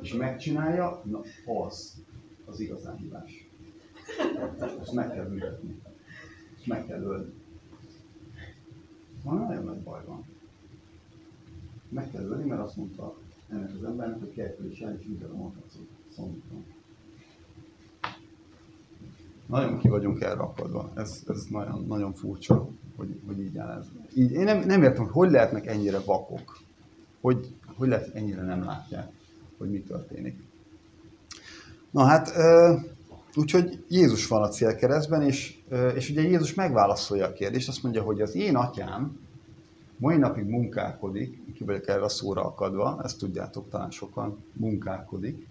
És 0.00 0.12
megcsinálja, 0.12 1.02
na 1.04 1.20
az 1.60 2.02
az 2.44 2.60
igazán 2.60 2.96
hívás. 2.96 3.48
Ezt 4.80 4.92
meg 4.92 5.12
kell 5.12 5.24
büntetni. 5.24 5.80
Ezt 6.56 6.66
meg 6.66 6.86
kell 6.86 7.02
ölni. 7.02 7.32
Van 9.24 9.36
nagyon 9.36 9.64
nagy 9.64 9.82
baj 9.82 10.04
van. 10.06 10.24
Meg 11.94 12.10
kell 12.10 12.24
ölni, 12.24 12.48
mert 12.48 12.60
azt 12.60 12.76
mondta 12.76 13.14
ennek 13.48 13.70
az 13.78 13.84
embernek, 13.84 14.18
hogy 14.18 14.32
kertül 14.32 14.70
is 14.70 14.78
és 14.78 15.06
vidd 15.06 15.22
a 15.24 15.36
matracot 15.36 15.88
szombaton. 16.08 16.64
Nagyon 19.46 19.78
ki 19.78 19.88
vagyunk 19.88 20.20
elrakadva. 20.20 20.90
Ez, 20.94 21.22
ez 21.28 21.44
nagyon, 21.50 21.84
nagyon 21.86 22.12
furcsa, 22.12 22.68
hogy, 22.96 23.20
hogy 23.26 23.40
így 23.40 23.58
áll 23.58 23.78
ez. 23.78 23.86
Így, 24.14 24.30
én 24.30 24.44
nem, 24.44 24.66
nem 24.66 24.82
értem, 24.82 25.04
hogy 25.04 25.12
hogy 25.12 25.30
lehetnek 25.30 25.66
ennyire 25.66 25.98
vakok. 25.98 26.58
Hogy, 27.20 27.54
hogy 27.76 27.88
lehet, 27.88 28.14
ennyire 28.14 28.42
nem 28.42 28.64
látják, 28.64 29.12
hogy 29.58 29.70
mi 29.70 29.80
történik. 29.80 30.42
Na 31.90 32.04
hát, 32.04 32.32
úgyhogy 33.34 33.84
Jézus 33.88 34.26
van 34.26 34.42
a 34.42 34.48
célkeresztben, 34.48 35.22
és, 35.22 35.58
és 35.94 36.10
ugye 36.10 36.22
Jézus 36.22 36.54
megválaszolja 36.54 37.26
a 37.26 37.32
kérdést, 37.32 37.68
azt 37.68 37.82
mondja, 37.82 38.02
hogy 38.02 38.20
az 38.20 38.34
én 38.34 38.56
atyám 38.56 39.20
mai 40.02 40.16
napig 40.16 40.44
munkálkodik, 40.44 41.54
ki 41.54 41.64
vagyok 41.64 41.88
erre 41.88 42.02
a 42.02 42.08
szóra 42.08 42.44
akadva, 42.44 43.00
ezt 43.04 43.18
tudjátok 43.18 43.68
talán 43.68 43.90
sokan, 43.90 44.44
munkálkodik. 44.52 45.46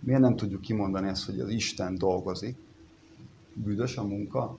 Miért 0.00 0.20
nem 0.20 0.36
tudjuk 0.36 0.60
kimondani 0.60 1.08
ezt, 1.08 1.26
hogy 1.26 1.40
az 1.40 1.48
Isten 1.48 1.98
dolgozik? 1.98 2.56
Büdös 3.54 3.96
a 3.96 4.02
munka? 4.02 4.58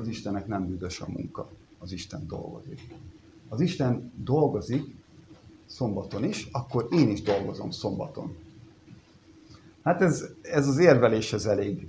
Az 0.00 0.08
Istennek 0.08 0.46
nem 0.46 0.66
büdös 0.66 1.00
a 1.00 1.06
munka, 1.08 1.48
az 1.78 1.92
Isten 1.92 2.26
dolgozik. 2.26 2.80
Az 3.48 3.60
Isten 3.60 4.12
dolgozik 4.16 4.94
szombaton 5.66 6.24
is, 6.24 6.48
akkor 6.52 6.88
én 6.90 7.08
is 7.08 7.22
dolgozom 7.22 7.70
szombaton. 7.70 8.36
Hát 9.82 10.00
ez, 10.00 10.24
ez 10.42 10.68
az 10.68 10.78
érvelés 10.78 11.32
ez 11.32 11.44
elég, 11.46 11.88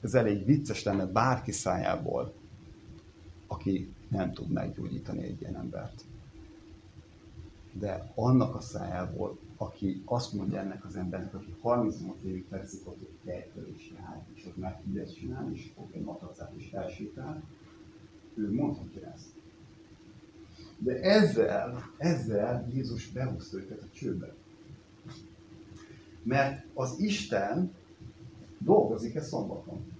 ez 0.00 0.14
elég 0.14 0.44
vicces 0.44 0.82
lenne 0.82 1.06
bárki 1.06 1.52
szájából, 1.52 2.32
aki 3.46 3.94
nem 4.08 4.32
tud 4.32 4.50
meggyógyítani 4.50 5.22
egy 5.22 5.40
ilyen 5.40 5.56
embert. 5.56 6.04
De 7.72 8.12
annak 8.14 8.54
a 8.54 8.60
szájából, 8.60 9.38
aki 9.56 10.02
azt 10.04 10.32
mondja 10.32 10.58
ennek 10.58 10.84
az 10.84 10.96
embernek, 10.96 11.34
aki 11.34 11.54
38 11.60 12.16
évig 12.24 12.46
fekszik 12.48 12.86
ott 12.86 13.00
egy 13.00 13.18
kertől 13.24 13.68
és 13.76 13.92
jár, 13.96 14.24
és 14.34 14.46
ott 14.46 14.56
meg 14.56 14.82
tudja 14.82 15.02
ezt 15.02 15.14
csinálni, 15.14 15.54
és 15.54 15.70
fog 15.74 15.86
egy 15.92 16.02
matracát 16.02 16.52
is 16.56 16.72
elsétál, 16.72 17.42
ő 18.34 18.52
mondhatja 18.52 19.12
ezt. 19.14 19.28
De 20.78 21.00
ezzel, 21.00 21.90
ezzel 21.96 22.68
Jézus 22.72 23.10
behúzta 23.12 23.56
őket 23.56 23.82
a 23.82 23.88
csőbe. 23.92 24.34
Mert 26.22 26.66
az 26.74 26.98
Isten 26.98 27.72
dolgozik-e 28.58 29.20
szombaton? 29.20 29.95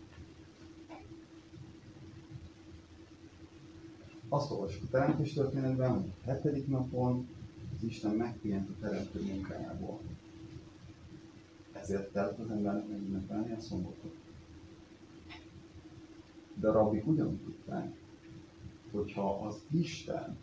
Azt 4.29 4.51
olvasjuk 4.51 4.83
a 4.85 4.91
teremtés 4.91 5.33
történetben, 5.33 5.91
hogy 5.91 6.11
a 6.23 6.25
hetedik 6.25 6.67
napon 6.67 7.29
az 7.77 7.83
Isten 7.83 8.15
megpihent 8.15 8.69
a 8.69 8.81
teremtő 8.81 9.23
munkájából. 9.23 10.01
Ezért 11.73 12.13
telt 12.13 12.39
az 12.39 12.51
embernek 12.51 12.89
megünnepelni 12.89 13.53
a 13.53 13.61
szombatot. 13.61 14.15
De 16.55 16.69
a 16.69 16.73
rabbik 16.73 17.07
ugyanúgy 17.07 17.41
tudták, 17.41 17.95
hogyha 18.91 19.47
az 19.47 19.57
Isten 19.71 20.37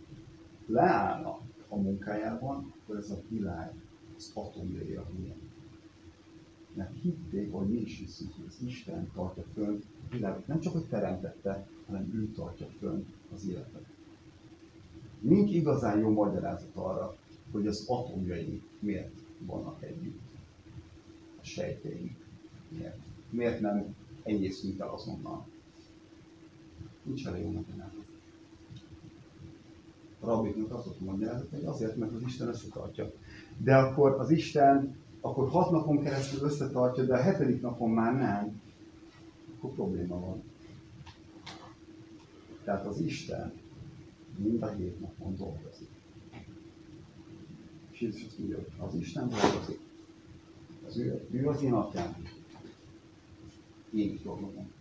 leállna 0.66 1.40
a 1.68 1.76
munkájában, 1.76 2.74
akkor 2.82 2.98
ez 2.98 3.10
a 3.10 3.22
világ 3.30 3.74
az 4.16 4.32
atomjaira 4.34 5.06
hülyen. 5.16 5.52
Mert 6.74 7.02
hitték, 7.02 7.52
hogy 7.52 7.68
mi 7.68 7.78
is 7.78 7.98
hiszünk, 8.00 8.34
hogy 8.36 8.46
az 8.48 8.66
Isten 8.66 9.12
tartja 9.14 9.44
fönn 9.54 9.80
a 10.10 10.16
világot. 10.16 10.48
Nem 10.48 10.60
csak, 10.60 10.74
hogy 10.74 10.86
teremtette, 10.86 11.68
hanem 11.86 12.12
ő 12.14 12.32
tartja 12.32 12.68
fönn 12.80 13.04
az 13.34 13.48
életet. 13.48 13.86
Nincs 15.20 15.52
igazán 15.52 16.00
jó 16.00 16.10
magyarázat 16.10 16.76
arra, 16.76 17.18
hogy 17.52 17.68
az 17.68 17.86
atomjai 17.88 18.62
miért 18.80 19.14
vannak 19.40 19.84
együtt. 19.84 20.20
A 21.42 21.46
sejtjeink 21.46 22.18
miért. 22.68 22.98
Miért 23.30 23.60
nem 23.60 23.96
enyészünk 24.24 24.80
el 24.80 24.90
azonnal. 24.90 25.46
Nincs 27.04 27.28
elég 27.28 27.44
jó 27.44 27.52
magyarázat. 27.52 28.06
A 30.20 30.26
rabbiknak 30.26 30.72
azt 30.72 30.88
ott 30.88 31.00
magyarázat, 31.00 31.50
hogy 31.50 31.64
azért, 31.64 31.96
mert 31.96 32.14
az 32.14 32.22
Isten 32.22 32.48
összetartja. 32.48 33.12
De 33.58 33.76
akkor 33.76 34.12
az 34.20 34.30
Isten 34.30 34.96
akkor 35.22 35.50
hat 35.50 35.72
napon 35.72 36.02
keresztül 36.02 36.48
összetartja, 36.48 37.04
de 37.04 37.14
a 37.14 37.22
hetedik 37.22 37.62
napon 37.62 37.90
már 37.90 38.14
nem, 38.14 38.62
akkor 39.56 39.72
probléma 39.72 40.20
van. 40.20 40.44
Tehát 42.64 42.86
az 42.86 43.00
Isten 43.00 43.54
mind 44.38 44.64
a 44.64 44.70
hét 44.70 45.00
napon 45.00 45.36
dolgozik. 45.36 45.90
És 47.92 48.02
Jézus 48.02 48.26
azt 48.26 48.38
mondja, 48.38 48.58
hogy 48.58 48.88
az 48.88 48.96
Isten 48.96 49.30
dolgozik. 49.30 49.80
Az 50.88 50.98
ő, 50.98 51.28
ő 51.32 51.48
az 51.48 51.62
én 51.62 51.74
atyám. 51.74 52.16
Én 53.94 54.14
is 54.14 54.22
dolgozom. 54.22 54.72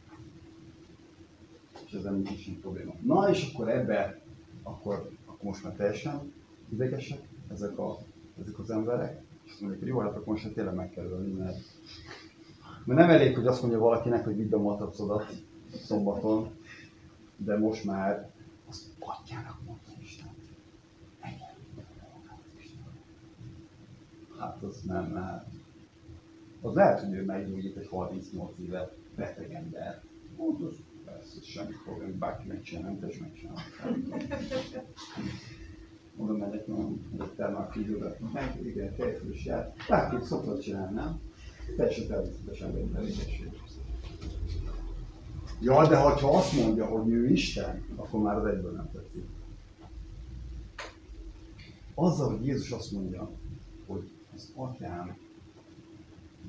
És 1.87 1.93
ezzel 1.93 2.13
nincs 2.13 2.31
is 2.31 2.57
probléma. 2.61 2.95
Na 3.03 3.31
és 3.31 3.53
akkor 3.53 3.69
ebbe, 3.69 4.21
akkor, 4.63 5.11
akkor 5.27 5.45
most 5.45 5.63
már 5.63 5.73
teljesen 5.73 6.33
idegesek 6.69 7.29
ezek, 7.53 7.79
a, 7.79 7.99
ezek 8.41 8.59
az 8.59 8.71
emberek, 8.71 9.23
és 9.45 9.51
azt 9.51 9.61
mondják, 9.61 9.83
hogy 9.83 9.91
jó, 9.91 9.99
hát 9.99 10.17
akkor 10.17 10.27
most 10.27 10.45
már 10.45 10.53
tényleg 10.53 10.75
meg 10.75 10.91
kell 10.91 11.05
ölni, 11.05 11.33
mert, 11.33 11.59
mert 12.85 13.01
nem 13.01 13.11
elég, 13.11 13.35
hogy 13.35 13.47
azt 13.47 13.61
mondja 13.61 13.79
valakinek, 13.79 14.25
hogy 14.25 14.37
vidd 14.37 14.49
be 14.49 14.57
matracodat 14.57 15.33
szombaton, 15.85 16.51
de 17.37 17.59
most 17.59 17.85
már 17.85 18.31
azt 18.69 18.87
atyának 18.99 19.59
mondta 19.65 19.91
Isten. 20.03 20.29
Engem. 21.21 21.49
Hát 24.39 24.63
az 24.63 24.83
nem, 24.83 25.13
nem. 25.13 25.43
Az 26.61 26.75
lehet, 26.75 27.01
hogy 27.01 27.13
ő 27.13 27.25
meggyógyít 27.25 27.77
egy 27.77 27.89
38 27.89 28.59
éve 28.59 28.93
beteg 29.17 29.53
ember. 29.53 30.03
Ó, 30.37 30.65
az 30.67 30.77
persze, 31.05 31.41
semmi 31.43 31.75
probléma, 31.85 32.19
bárki 32.19 32.47
megcsinál, 32.47 32.83
nem 32.83 32.99
tesz 32.99 33.19
megcsinál. 33.19 33.57
Oda 36.17 36.33
megyek, 36.37 36.67
mondom, 36.67 37.11
hogy 37.19 37.31
termál 37.31 37.69
kívülre. 37.69 38.17
Meg, 38.33 38.67
igen, 38.67 38.95
fejfős 38.95 39.45
jár. 39.45 39.75
Bárki 39.89 40.25
szokott 40.25 40.61
csinálni, 40.61 40.95
nem? 40.95 41.21
Teljesen 41.77 42.07
természetesen 42.07 42.77
egy 42.77 42.95
elégesség. 42.95 43.62
Ja, 45.63 45.89
de 45.89 45.97
ha 45.97 46.37
azt 46.37 46.63
mondja, 46.63 46.87
hogy 46.87 47.09
ő 47.09 47.29
Isten, 47.29 47.85
akkor 47.97 48.21
már 48.21 48.37
az 48.37 48.45
egyből 48.45 48.73
nem 48.73 48.91
tetszik. 48.93 49.25
Azzal, 51.95 52.37
hogy 52.37 52.47
Jézus 52.47 52.71
azt 52.71 52.93
mondja, 52.93 53.31
hogy 53.87 54.11
az 54.35 54.53
atyám 54.55 55.17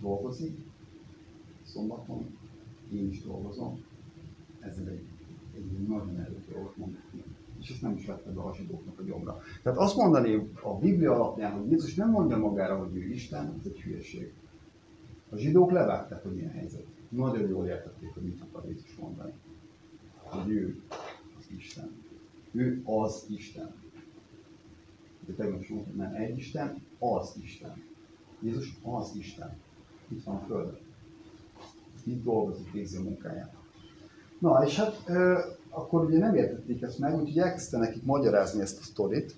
dolgozik, 0.02 0.58
szombaton 1.66 2.38
én 2.94 3.10
is 3.10 3.24
dolgozom, 3.24 3.84
ezzel 4.60 4.88
egy, 4.88 5.06
egy 5.56 5.88
nagyon 5.88 6.20
erős 6.20 6.46
dolgot 6.54 6.78
mondok 6.78 7.02
ki. 7.12 7.24
És 7.60 7.70
ezt 7.70 7.82
nem 7.82 7.96
is 7.98 8.06
vette 8.06 8.30
be 8.30 8.42
a 8.42 8.56
zsidóknak 8.56 9.00
a 9.00 9.04
gyomra. 9.04 9.42
Tehát 9.64 9.80
azt 9.80 9.96
mondani 9.96 10.50
a 10.62 10.78
Biblia 10.78 11.14
alapján, 11.14 11.52
hogy 11.52 11.72
Jézus 11.72 11.96
nem 11.96 12.10
mondja 12.10 12.38
magára, 12.38 12.78
hogy 12.78 12.96
ő 12.96 13.10
Isten, 13.10 13.56
ez 13.60 13.66
egy 13.66 13.82
hülyeség. 13.82 14.34
A 15.30 15.36
zsidók 15.36 15.72
levágták, 15.72 16.24
hogy 16.24 16.38
ilyen 16.38 16.52
helyzet. 16.52 16.86
Nagyon 17.16 17.50
jól 17.50 17.66
értették, 17.66 18.14
hogy 18.14 18.24
mit 18.24 18.42
akar 18.42 18.70
Jézus 18.70 18.96
mondani. 18.96 19.34
Hogy 20.18 20.50
ő 20.50 20.82
az 21.40 21.46
Isten. 21.58 21.92
Ő 22.52 22.82
az 22.86 23.26
Isten. 23.30 23.74
De 25.26 25.34
tegnap 25.34 25.62
is 25.62 25.68
mondtam, 25.68 25.96
nem 25.96 26.14
egy 26.14 26.38
Isten, 26.38 26.82
az 27.00 27.34
Isten. 27.42 27.84
Jézus 28.40 28.78
az 28.82 29.12
Isten. 29.18 29.58
Itt 30.08 30.24
van 30.24 30.36
a 30.36 30.46
Földön. 30.48 30.78
Itt 32.04 32.24
dolgozik, 32.24 32.72
végzi 32.72 32.98
a 32.98 33.02
munkáját. 33.02 33.56
Na, 34.40 34.66
és 34.66 34.76
hát 34.76 35.02
ö, 35.08 35.40
akkor 35.70 36.06
ugye 36.06 36.18
nem 36.18 36.36
értették 36.36 36.82
ezt 36.82 37.00
meg, 37.00 37.16
úgyhogy 37.16 37.38
elkezdte 37.38 37.78
nekik 37.78 38.04
magyarázni 38.04 38.62
ezt 38.62 38.80
a 38.80 38.84
sztorit. 38.84 39.36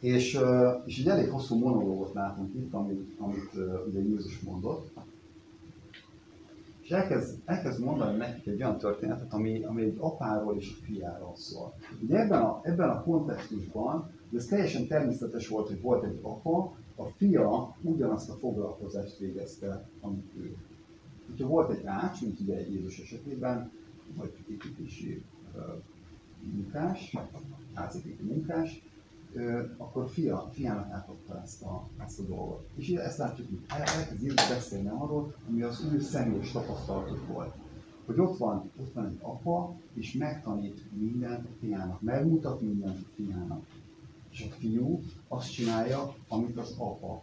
És, 0.00 0.38
és 0.84 0.98
egy 0.98 1.08
elég 1.08 1.30
hosszú 1.30 1.58
monológot 1.58 2.14
látunk 2.14 2.54
itt, 2.54 2.72
amit, 2.72 3.18
amit 3.18 3.54
ugye 3.86 4.00
Jézus 4.00 4.40
mondott. 4.40 4.90
És 6.88 6.94
elkezd, 6.94 7.38
elkezd 7.44 7.82
mondani 7.82 8.16
nekik 8.16 8.46
egy 8.46 8.62
olyan 8.62 8.78
történetet, 8.78 9.32
ami, 9.32 9.64
ami 9.64 9.82
egy 9.82 9.96
apáról 9.98 10.56
és 10.56 10.70
a 10.70 10.84
fiáról 10.84 11.36
szól. 11.36 11.74
Ugye 12.02 12.18
ebben 12.18 12.42
a, 12.42 12.60
ebben 12.62 12.88
a 12.88 13.02
kontextusban 13.02 14.10
ez 14.34 14.44
teljesen 14.44 14.86
természetes 14.86 15.48
volt, 15.48 15.68
hogy 15.68 15.80
volt 15.80 16.04
egy 16.04 16.18
apa, 16.22 16.76
a 16.96 17.04
fia 17.16 17.76
ugyanazt 17.82 18.30
a 18.30 18.34
foglalkozást 18.34 19.18
végezte, 19.18 19.88
amit 20.00 20.32
ő. 20.36 20.56
Hogyha 21.26 21.46
volt 21.46 21.70
egy 21.70 21.86
ács, 21.86 22.22
mint 22.22 22.40
ugye 22.40 22.68
Jézus 22.68 22.98
esetében, 22.98 23.70
vagy 24.16 24.32
építési 24.50 25.22
uh, 25.54 25.62
munkás, 26.52 27.16
házépítő 27.74 28.24
munkás, 28.24 28.82
akkor 29.76 30.08
fia, 30.08 30.48
fiának 30.52 30.90
átadta 30.90 31.40
ezt 31.42 31.62
a, 31.62 31.88
ezt 32.04 32.18
a 32.18 32.22
dolgot. 32.22 32.68
És 32.74 32.90
ezt 32.90 33.18
látjuk 33.18 33.50
itt. 33.50 33.72
Elkezd 33.72 34.22
Jézus 34.22 34.48
beszélni 34.48 34.88
arról, 34.88 35.34
ami 35.48 35.62
az 35.62 35.86
ő 35.92 36.00
személyes 36.00 36.52
tapasztalatok 36.52 37.26
volt. 37.26 37.54
Hogy 38.06 38.20
ott 38.20 38.36
van, 38.36 38.70
ott 38.80 38.92
van 38.92 39.06
egy 39.06 39.18
apa, 39.20 39.74
és 39.94 40.12
megtanít 40.12 40.92
mindent 40.98 41.44
a 41.44 41.54
fiának, 41.60 42.00
megmutat 42.00 42.60
mindent 42.60 42.98
a 42.98 43.08
fiának. 43.14 43.64
És 44.30 44.46
a 44.50 44.54
fiú 44.54 45.02
azt 45.28 45.52
csinálja, 45.52 46.14
amit 46.28 46.56
az 46.56 46.74
apa. 46.78 47.22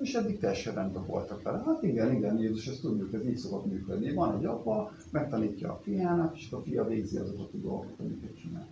És 0.00 0.14
eddig 0.14 0.38
teljesen 0.38 0.74
rendben 0.74 1.06
voltak 1.06 1.42
vele. 1.42 1.62
Hát 1.66 1.82
igen, 1.82 2.14
igen, 2.14 2.38
Jézus, 2.38 2.66
ezt 2.66 2.80
tudjuk, 2.80 3.12
ez 3.12 3.26
így 3.26 3.36
szokott 3.36 3.66
működni. 3.66 4.12
Van 4.12 4.36
egy 4.36 4.44
apa, 4.44 4.92
megtanítja 5.10 5.72
a 5.72 5.80
fiának, 5.82 6.36
és 6.36 6.52
a 6.52 6.62
fia 6.62 6.84
végzi 6.84 7.16
azokat 7.16 7.52
a 7.54 7.56
dolgokat, 7.56 8.00
amiket 8.00 8.36
csinál. 8.36 8.66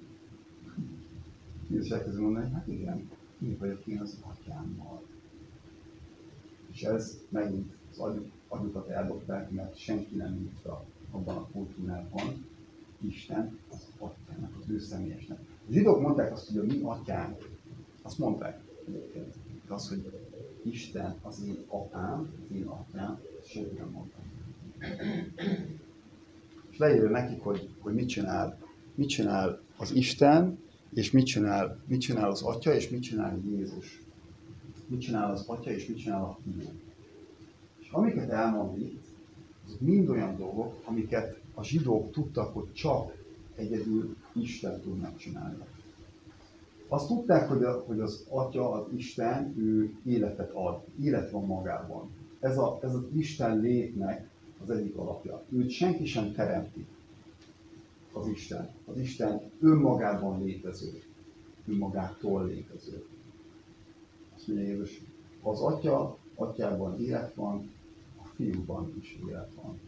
Jézus 1.71 1.91
elkezdi 1.91 2.21
mondani, 2.21 2.45
hogy 2.45 2.55
hát 2.55 2.67
igen, 2.67 3.11
mi 3.39 3.55
vagyok 3.55 3.87
én 3.87 4.01
az 4.01 4.19
atyámmal. 4.21 5.03
És 6.73 6.83
ez 6.83 7.19
megint 7.29 7.73
az 7.91 7.99
agy, 7.99 8.31
agyukat 8.49 8.89
eldobták, 8.89 9.51
mert 9.51 9.77
senki 9.77 10.17
nem 10.17 10.37
hívta 10.39 10.85
abban 11.11 11.37
a 11.37 11.49
kultúrában 11.53 12.47
Isten 13.07 13.59
az 13.71 13.87
atyának, 13.99 14.53
az 14.61 14.71
ő 14.71 14.79
személyesnek. 14.79 15.39
A 15.39 15.73
zsidók 15.73 16.01
mondták 16.01 16.33
azt, 16.33 16.49
hogy 16.49 16.59
a 16.59 16.65
mi 16.65 16.81
atyánk, 16.83 17.49
azt 18.03 18.19
mondták 18.19 18.61
egyébként, 18.87 19.35
az, 19.69 19.89
hogy 19.89 20.13
Isten 20.63 21.15
az 21.23 21.43
én 21.47 21.65
apám, 21.69 22.33
az 22.45 22.57
én 22.57 22.67
atyám, 22.67 23.21
senki 23.45 23.75
nem 23.77 23.91
mondta. 23.91 24.19
És 26.71 26.79
leírja 26.79 27.11
nekik, 27.11 27.43
hogy, 27.43 27.69
hogy 27.79 27.95
mit 27.95 28.09
csinál, 28.09 28.59
mit 28.95 29.09
csinál 29.09 29.61
az 29.77 29.95
Isten, 29.95 30.59
és 30.95 31.11
mit 31.11 31.27
csinál, 31.27 31.81
mit 31.87 32.01
csinál 32.01 32.31
az 32.31 32.43
Atya, 32.43 32.75
és 32.75 32.89
mit 32.89 33.03
csinál 33.03 33.41
Jézus. 33.51 34.03
Mit 34.87 35.01
csinál 35.01 35.31
az 35.31 35.45
Atya, 35.47 35.71
és 35.71 35.87
mit 35.87 35.99
csinál 35.99 36.23
a 36.23 36.39
Fiú. 36.43 36.69
És 37.81 37.89
amiket 37.91 38.31
elmond 38.31 38.81
itt, 38.81 39.05
azok 39.67 39.81
mind 39.81 40.09
olyan 40.09 40.37
dolgok, 40.37 40.75
amiket 40.85 41.41
a 41.55 41.65
zsidók 41.65 42.11
tudtak, 42.11 42.55
hogy 42.55 42.73
csak 42.73 43.17
egyedül 43.55 44.17
Isten 44.33 44.81
tud 44.81 45.01
megcsinálni. 45.01 45.57
Azt 46.89 47.07
tudták, 47.07 47.49
hogy, 47.49 47.63
a, 47.63 47.85
hogy 47.87 48.01
az 48.01 48.27
Atya, 48.29 48.73
az 48.73 48.93
Isten, 48.97 49.55
ő 49.59 49.95
életet 50.05 50.51
ad, 50.51 50.81
élet 51.03 51.31
van 51.31 51.47
magában. 51.47 52.11
Ez, 52.41 52.59
a, 52.59 52.79
ez 52.83 52.95
az 52.95 53.03
Isten 53.17 53.61
létnek 53.61 54.29
az 54.63 54.71
egyik 54.71 54.97
alapja. 54.97 55.43
Őt 55.49 55.71
senki 55.71 56.07
sem 56.07 56.33
teremti, 56.33 56.87
az 58.19 58.27
Isten. 58.27 58.69
Az 58.85 58.99
Isten 58.99 59.51
önmagában 59.61 60.45
létező, 60.45 61.03
önmagától 61.67 62.47
létező. 62.47 63.05
Azt 64.37 64.47
mondja 64.47 64.67
Jézus, 64.67 65.01
az 65.43 65.61
Atya, 65.61 66.17
Atyában 66.35 67.01
élet 67.01 67.35
van, 67.35 67.71
a 68.23 68.27
Fiúban 68.35 68.95
is 69.01 69.19
élet 69.29 69.51
van. 69.63 69.81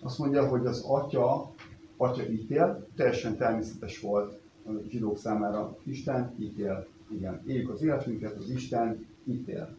Azt 0.00 0.18
mondja, 0.18 0.48
hogy 0.48 0.66
az 0.66 0.80
Atya, 0.80 1.52
Atya 1.96 2.28
ítél, 2.28 2.86
teljesen 2.94 3.36
természetes 3.36 4.00
volt 4.00 4.40
a 4.66 4.70
zsidók 4.88 5.18
számára. 5.18 5.78
Isten 5.82 6.34
ítél, 6.38 6.86
igen, 7.10 7.42
éljük 7.46 7.70
az 7.70 7.82
életünket, 7.82 8.36
az 8.36 8.50
Isten 8.50 9.06
ítél. 9.24 9.76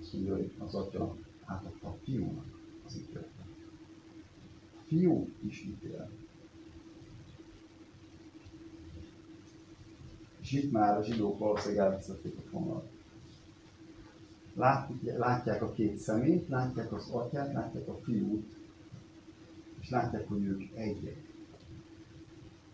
Azt 0.00 0.12
mondja, 0.12 0.34
hogy 0.34 0.52
az 0.58 0.74
Atya 0.74 1.16
átadta 1.44 1.88
a 1.88 1.96
Fiúnak 2.04 2.44
az 2.86 2.96
ítéletet. 2.96 3.37
Fiú 4.88 5.28
is 5.46 5.64
ítél. 5.64 6.10
És 10.40 10.52
itt 10.52 10.72
már 10.72 10.98
a 10.98 11.02
zsidók 11.02 11.38
valószínűleg 11.38 11.84
elveszették 11.84 12.36
a 12.36 12.48
fonalat. 12.50 12.90
Látják 15.16 15.62
a 15.62 15.72
két 15.72 15.96
szemét, 15.96 16.48
látják 16.48 16.92
az 16.92 17.10
atyát, 17.10 17.52
látják 17.52 17.88
a 17.88 17.98
fiút, 18.02 18.56
és 19.80 19.90
látják, 19.90 20.28
hogy 20.28 20.44
ők 20.44 20.62
egyek. 20.74 21.26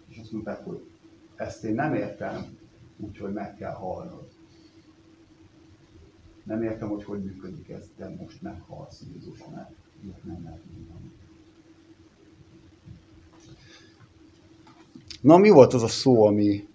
És 0.09 0.18
azt 0.18 0.33
mondták, 0.33 0.64
hogy 0.64 0.85
ezt 1.37 1.64
én 1.64 1.74
nem 1.74 1.94
értem, 1.94 2.57
úgyhogy 2.96 3.33
meg 3.33 3.57
kell 3.57 3.72
halnod. 3.72 4.29
Nem 6.44 6.62
értem, 6.62 6.88
hogy 6.88 7.05
hogy 7.05 7.24
működik 7.24 7.68
ez, 7.68 7.90
de 7.96 8.09
most 8.09 8.42
meghalsz 8.42 9.03
Jézus, 9.12 9.38
mert 9.55 9.70
ilyet 10.03 10.24
nem 10.24 10.44
lehet 10.44 10.62
mondani. 10.77 11.03
Na, 15.24 15.37
mi 15.37 15.50
volt 15.50 15.72
az 15.72 15.82
a 15.82 15.88
szó, 15.88 16.26
ami, 16.26 16.68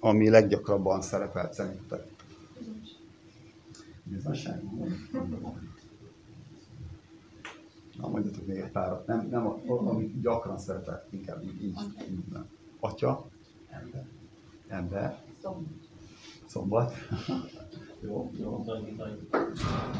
ami 0.00 0.28
leggyakrabban 0.28 1.02
szerepelt 1.02 1.52
szerintetek? 1.52 2.06
Bizonság. 4.02 4.62
Na, 7.96 8.08
mondjatok 8.08 8.46
még 8.46 8.56
egy 8.56 8.70
párat. 8.70 9.06
Nem, 9.06 9.28
nem 9.30 9.46
ami 9.66 10.14
gyakran 10.22 10.58
szerepelt, 10.58 11.06
inkább 11.10 11.42
így, 11.42 11.62
így, 11.62 11.74
nem. 12.32 12.46
Atya, 12.80 13.26
ember, 13.68 14.06
ember, 14.68 15.22
Szombat. 16.46 16.92
jó, 18.06 18.30
jó. 18.38 18.58
Bizony, 18.58 18.84
bizony. 18.84 19.28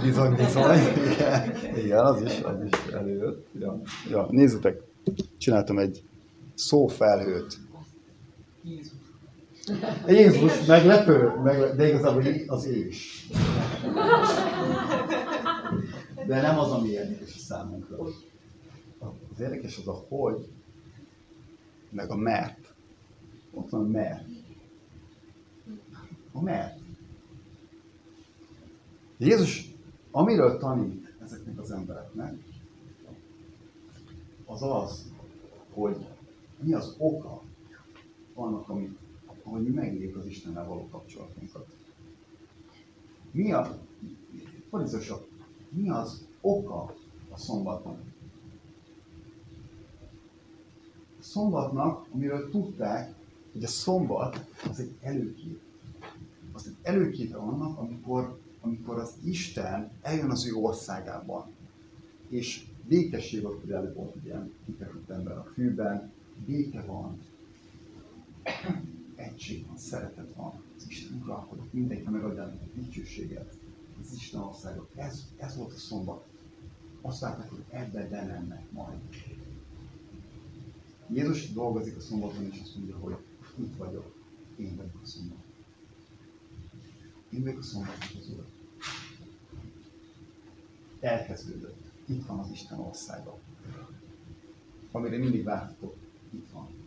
Bizony, 0.02 0.34
bizony. 0.34 0.78
Igen, 1.12 1.76
igen 1.76 2.04
az 2.04 2.22
is, 2.22 2.40
az 2.40 2.62
is 2.62 2.92
előjött. 2.92 3.46
Ja. 3.58 3.80
ja, 4.10 4.26
nézzétek, 4.30 4.82
csináltam 5.38 5.78
egy 5.78 6.02
szófelhőt. 6.54 7.63
Jézus. 8.64 8.92
Jézus 10.06 10.66
meglepő, 10.66 11.40
meglepő, 11.42 11.76
de 11.76 11.88
igazából 11.88 12.22
az 12.46 12.66
ős. 12.66 13.28
De 16.26 16.40
nem 16.40 16.58
az, 16.58 16.70
ami 16.70 16.88
érdekes 16.88 17.34
a 17.34 17.38
számunkra. 17.38 17.96
Az 19.32 19.40
érdekes 19.40 19.78
az 19.78 19.88
a 19.88 20.04
hogy, 20.08 20.48
meg 21.90 22.10
a 22.10 22.16
mert. 22.16 22.74
Ott 23.50 23.70
van 23.70 23.80
a 23.80 23.88
mert. 23.88 24.26
A 26.32 26.42
mert. 26.42 26.78
Jézus 29.18 29.74
amiről 30.14 30.58
tanít 30.58 31.14
ezeknek 31.22 31.58
az 31.58 31.70
embereknek, 31.70 32.34
az 34.46 34.62
az, 34.62 35.12
hogy 35.72 35.96
mi 36.60 36.72
az 36.72 36.94
oka 36.98 37.42
annak, 38.34 38.68
amit, 38.68 38.98
hogy 39.42 39.62
mi 39.62 39.68
megéljük 39.68 40.16
az 40.16 40.26
Istennel 40.26 40.66
való 40.66 40.88
kapcsolatunkat. 40.88 41.66
Mi 43.30 43.52
a, 43.52 43.78
fordítósabb, 44.70 45.26
mi 45.68 45.88
az 45.88 46.26
oka 46.40 46.94
a 47.30 47.36
szombatnak? 47.36 47.98
A 51.20 51.22
szombatnak, 51.22 52.06
amiről 52.12 52.50
tudták, 52.50 53.14
hogy 53.52 53.64
a 53.64 53.68
szombat 53.68 54.46
az 54.70 54.80
egy 54.80 54.92
előkép. 55.00 55.60
Az 56.52 56.66
egy 56.66 56.76
előképe 56.82 57.36
annak, 57.36 57.78
amikor, 57.78 58.38
amikor 58.60 58.98
az 58.98 59.14
Isten 59.24 59.90
eljön 60.02 60.30
az 60.30 60.46
ő 60.46 60.54
országában. 60.54 61.46
És 62.28 62.66
békesség 62.88 63.42
volt, 63.42 63.60
hogy 63.60 63.70
előbb 63.70 63.94
volt 63.94 64.14
egy 64.14 64.24
ilyen 64.24 64.52
kifeküdt 64.64 65.10
ember 65.10 65.36
a 65.36 65.50
fűben, 65.54 66.12
béke 66.46 66.82
van, 66.82 67.18
egység 69.14 69.66
van, 69.66 69.76
szeretet 69.76 70.34
van, 70.34 70.62
az 70.76 70.86
Isten 70.88 71.20
uralkodik, 71.22 71.72
mindenki 71.72 72.10
megadja 72.10 72.42
a 72.42 72.52
dicsőséget, 72.74 73.54
az 74.00 74.12
Isten 74.14 74.40
országot. 74.40 74.90
Ez, 74.94 75.24
ez 75.36 75.56
volt 75.56 75.72
a 75.72 75.78
szombat. 75.78 76.26
Azt 77.00 77.20
látták, 77.20 77.50
hogy 77.50 77.64
ebbe 77.70 78.08
bemennek 78.08 78.70
majd. 78.72 78.98
Jézus 81.08 81.52
dolgozik 81.52 81.96
a 81.96 82.00
szombaton, 82.00 82.44
és 82.52 82.60
azt 82.62 82.76
mondja, 82.76 82.96
hogy 82.96 83.16
itt 83.54 83.76
vagyok, 83.76 84.14
én 84.56 84.76
vagyok 84.76 85.00
a 85.02 85.06
szombat. 85.06 85.44
Én 87.30 87.42
vagyok 87.42 87.58
a 87.58 87.62
szombatnak 87.62 88.10
az 88.18 88.28
Úr. 88.28 88.44
Elkezdődött. 91.00 91.90
Itt 92.06 92.26
van 92.26 92.38
az 92.38 92.50
Isten 92.50 92.78
országa. 92.78 93.38
Amire 94.90 95.18
mindig 95.18 95.44
vártatok, 95.44 95.96
itt 96.30 96.50
van. 96.52 96.83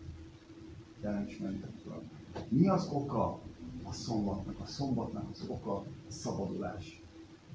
Ismeritek 1.28 1.70
Uram. 1.86 2.10
Mi 2.50 2.68
az 2.68 2.90
oka 2.92 3.40
a 3.84 3.92
szombatnak? 3.92 4.60
A 4.60 4.66
szombatnak 4.66 5.30
az 5.32 5.44
oka 5.48 5.76
a 5.76 5.86
szabadulás. 6.08 7.02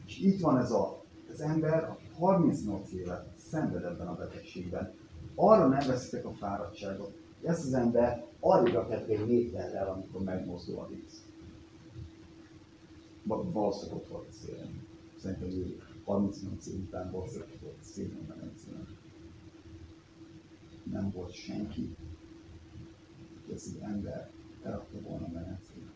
És 0.06 0.18
itt 0.18 0.40
van 0.40 0.58
ez 0.58 0.70
a, 0.70 1.02
az 1.32 1.40
ember, 1.40 1.84
aki 1.84 2.04
38 2.18 2.92
évet 2.92 3.28
szenved 3.50 3.84
ebben 3.84 4.06
a 4.06 4.14
betegségben. 4.14 4.94
Arra 5.34 5.68
nem 5.68 5.86
veszitek 5.86 6.26
a 6.26 6.32
fáradtságot. 6.32 7.16
Ezt 7.42 7.64
az 7.64 7.72
ember 7.74 8.26
arra 8.40 8.72
rakett 8.72 9.08
egy 9.08 9.26
méterrel, 9.26 9.88
amikor 9.88 10.22
megmozdul 10.22 10.78
a 10.78 10.88
víz. 10.88 11.22
Va- 13.22 13.52
Valószínűleg 13.52 13.96
ott 13.96 14.08
volt 14.08 14.28
a 14.28 14.32
szélen. 14.32 14.86
Szerintem 15.16 15.48
ő 15.48 15.80
38 16.04 16.66
év 16.66 16.74
után 16.74 17.10
valószínűleg 17.10 17.48
ott 17.54 17.60
volt 17.60 17.76
a 17.80 17.84
szélen 17.84 18.26
a. 18.28 18.40
Nem 20.90 21.10
volt 21.10 21.32
senki, 21.32 21.96
az 23.52 23.76
ember 23.80 24.30
elrakta 24.62 25.00
volna 25.00 25.24
a 25.24 25.30
medencében. 25.32 25.92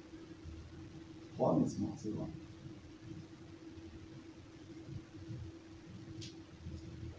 38 1.37 2.05
év 2.05 2.15
van. 2.15 2.31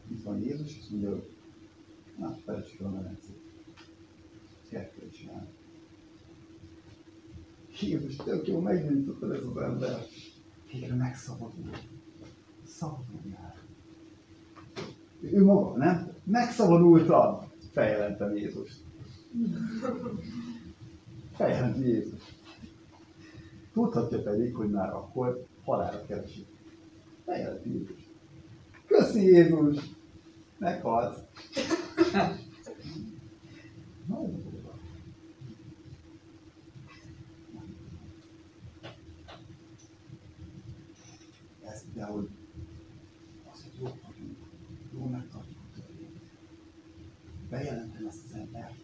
Itt 0.08 0.23
van 0.23 0.39
Jézus, 0.39 0.71
és 0.71 0.80
azt 0.80 0.89
mondja, 0.89 1.10
hogy 1.10 1.30
na, 2.17 2.38
felejtsük 2.45 2.80
el 2.82 2.88
a. 2.88 3.36
Kell 4.69 4.89
kell 4.89 5.10
csinálni. 5.10 5.47
Jézus, 7.82 8.15
tök 8.15 8.47
jó, 8.47 8.60
megnyitottad 8.60 9.32
ez 9.32 9.43
az 9.43 9.58
ember. 9.58 10.06
Végre 10.71 10.95
megszabadul. 10.95 11.69
Szabaduljál. 12.65 13.56
Ő 15.21 15.43
maga, 15.43 15.78
nem? 15.78 16.12
Megszabadultam! 16.23 17.52
Feljelentem 17.71 18.36
Jézust. 18.36 18.84
Feljelenti 21.34 21.88
Jézus. 21.88 22.21
Tudhatja 23.73 24.21
pedig, 24.21 24.56
hogy 24.56 24.69
már 24.69 24.89
akkor 24.93 25.45
halálra 25.63 26.06
keresik. 26.06 26.47
Feljelenti 27.26 27.69
Jézus. 27.69 28.10
Köszi 28.86 29.21
Jézus! 29.21 29.95
Meghalsz. 30.58 31.19
Nagyon. 34.08 34.45
Ez 41.65 41.84
például 41.93 42.30
az, 43.52 43.63
hogy 43.63 43.80
jó 43.80 43.84
vagyunk, 43.84 44.38
jó 44.93 45.06
megtartjuk 45.06 45.58
a 45.60 45.73
törvényt 45.73 46.17
ezt 48.08 48.23
az 48.26 48.36
embert, 48.36 48.76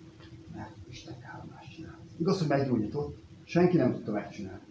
mert 0.56 0.76
Isten 0.90 1.20
káromlást 1.20 1.76
csinál. 1.76 2.00
Igaz, 2.24 2.40
hogy 2.40 2.48
meggyógyított, 2.48 3.18
senki 3.44 3.78
nem 3.78 3.94
tudta 3.94 4.12
megcsinálni. 4.12 4.64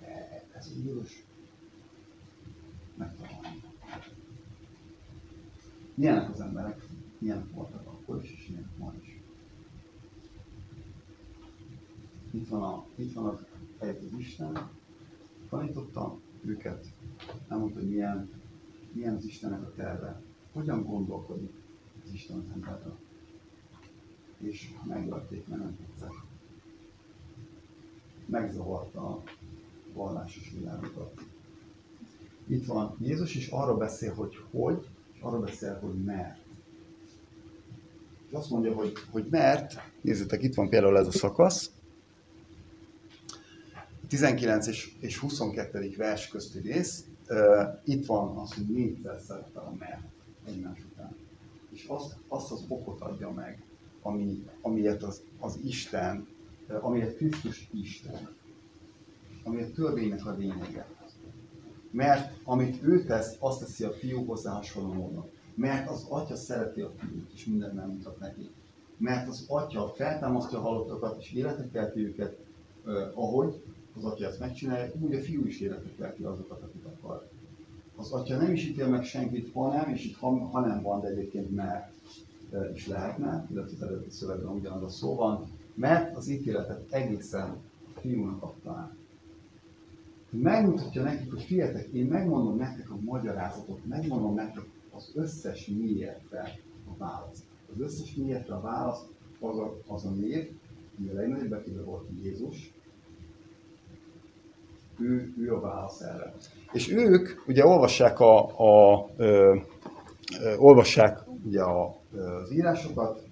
De 0.00 0.44
ez 0.52 0.66
a 0.66 0.78
Jézus 0.84 1.24
megtalálni. 2.94 3.62
Milyenek 5.94 6.30
az 6.30 6.40
emberek? 6.40 6.86
Milyenek 7.18 7.50
voltak 7.52 7.86
akkor 7.86 8.22
is, 8.22 8.32
és 8.32 8.48
milyenek 8.48 8.76
ma 8.78 8.92
is. 9.00 9.20
Itt 12.30 12.48
van, 12.48 12.62
a, 12.62 12.86
itt 12.94 13.12
van 13.12 13.26
az 13.26 13.44
az 13.78 14.18
Isten, 14.18 14.70
tanítottam 15.48 16.20
őket, 16.44 16.86
elmondta, 17.48 17.78
hogy 17.78 17.88
milyen, 17.88 18.30
milyen 18.92 19.14
az 19.14 19.24
Istennek 19.24 19.62
a 19.62 19.72
terve, 19.74 20.20
hogyan 20.52 20.84
gondolkodik 20.84 21.52
az 22.04 22.12
Isten 22.12 22.36
az 22.36 22.50
emberre. 22.54 22.96
És 24.38 24.70
megölték, 24.84 25.48
mert 25.48 25.62
nem 25.62 25.76
tetszett. 25.76 26.34
Megzavarta 28.26 29.00
a 29.00 29.22
vallásos 29.94 30.52
világokat. 30.58 31.20
Itt 32.46 32.66
van 32.66 32.96
Jézus 33.00 33.34
is 33.34 33.48
arra 33.48 33.76
beszél, 33.76 34.14
hogy 34.14 34.36
hogy, 34.50 34.86
és 35.12 35.20
arra 35.20 35.38
beszél, 35.40 35.78
hogy 35.80 36.04
mert. 36.04 36.38
És 38.26 38.32
azt 38.32 38.50
mondja, 38.50 38.74
hogy, 38.74 38.92
hogy 39.10 39.26
mert, 39.30 39.74
nézzétek, 40.00 40.42
itt 40.42 40.54
van 40.54 40.68
például 40.68 40.98
ez 40.98 41.06
a 41.06 41.12
szakasz, 41.12 41.70
19 44.08 44.66
és, 44.66 44.92
és 45.00 45.18
22. 45.18 45.94
vers 45.96 46.28
közti 46.28 46.58
rész, 46.58 47.04
uh, 47.28 47.38
itt 47.84 48.06
van 48.06 48.36
az, 48.36 48.54
hogy 48.54 48.66
négyszer 48.66 49.20
szerepel 49.26 49.62
a 49.62 49.74
mert 49.78 50.02
egymás 50.44 50.78
után. 50.92 51.16
És 51.70 51.84
azt, 51.88 52.16
azt 52.28 52.50
az 52.50 52.64
okot 52.68 53.00
adja 53.00 53.30
meg, 53.30 53.62
ami, 54.02 54.44
amiért 54.60 55.02
az, 55.02 55.22
az 55.38 55.58
Isten, 55.64 56.26
amiért 56.68 57.16
Krisztus 57.16 57.68
Isten, 57.72 58.28
ami 59.42 59.62
a 59.62 59.70
törvénynek 59.70 60.26
a 60.26 60.34
lényege. 60.38 60.86
Mert 61.90 62.32
amit 62.44 62.82
ő 62.82 63.04
tesz, 63.04 63.36
azt 63.38 63.60
teszi 63.60 63.84
a 63.84 63.92
fiú 63.92 64.24
hozzá 64.24 64.52
hasonló 64.52 64.92
módon. 64.92 65.28
Mert 65.54 65.90
az 65.90 66.06
atya 66.08 66.36
szereti 66.36 66.80
a 66.80 66.92
fiút, 66.96 67.32
és 67.34 67.46
mindent 67.46 67.74
nem 67.74 67.88
mutat 67.88 68.18
neki. 68.18 68.50
Mert 68.96 69.28
az 69.28 69.44
atya 69.48 69.88
feltámasztja 69.88 70.58
a 70.58 70.62
halottakat, 70.62 71.20
és 71.20 71.32
életet 71.32 71.70
kelti 71.70 72.00
őket, 72.00 72.38
uh, 72.84 72.92
ahogy 73.14 73.62
az 73.96 74.04
atya 74.04 74.26
ezt 74.26 74.40
megcsinálja, 74.40 74.92
úgy 75.00 75.14
a 75.14 75.20
fiú 75.20 75.46
is 75.46 75.60
életet 75.60 75.96
kelti 75.96 76.22
azokat, 76.22 76.62
akik 76.62 76.84
akar. 76.84 77.28
Az 77.96 78.12
atya 78.12 78.36
nem 78.36 78.52
is 78.52 78.64
ítél 78.64 78.88
meg 78.88 79.04
senkit, 79.04 79.52
hanem, 79.52 79.88
és 79.90 80.04
itt 80.04 80.16
ha, 80.16 80.38
ha 80.38 80.60
nem 80.60 80.82
van, 80.82 81.00
de 81.00 81.08
egyébként 81.08 81.54
mert 81.54 81.92
is 82.74 82.86
lehetne, 82.86 83.46
illetve 83.50 83.76
az 83.76 83.82
előtti 83.82 84.10
szövegben 84.10 84.54
ugyanaz 84.54 84.82
a 84.82 84.88
szó 84.88 85.14
van, 85.14 85.48
mert 85.76 86.16
az 86.16 86.28
ítéletet 86.28 86.92
egészen 86.92 87.56
fiúnak 88.00 88.42
adta 88.42 88.70
át 88.70 88.94
megmutatja 90.30 91.02
nekik, 91.02 91.30
hogy 91.30 91.42
figyeljetek, 91.42 91.86
én 91.86 92.06
megmondom 92.06 92.56
nektek 92.56 92.90
a 92.90 92.98
magyarázatot, 93.04 93.86
megmondom 93.88 94.34
nektek 94.34 94.64
az 94.90 95.12
összes 95.14 95.66
miértre 95.66 96.58
a 96.88 96.96
választ. 96.98 97.44
Az 97.72 97.80
összes 97.80 98.14
miértre 98.14 98.54
a 98.54 98.60
válasz 98.60 99.00
az 99.40 99.58
a, 99.58 99.76
az 99.86 100.04
a 100.04 100.10
név, 100.10 100.50
ami 100.98 101.08
a 101.08 101.14
legnagyobb 101.14 101.48
betűve 101.48 101.82
volt 101.82 102.08
Jézus, 102.22 102.74
Ő, 104.98 105.34
ő 105.38 105.54
a 105.54 105.60
válasz 105.60 106.00
erre. 106.00 106.34
És 106.72 106.90
ők 106.92 107.42
ugye 107.46 107.66
olvassák, 107.66 108.20
a, 108.20 108.44
a, 108.46 109.08
ö, 109.16 109.56
ö, 110.40 110.56
olvassák 110.56 111.20
ugye 111.44 111.62
a, 111.62 111.96
az 112.42 112.52
írásokat, 112.52 113.25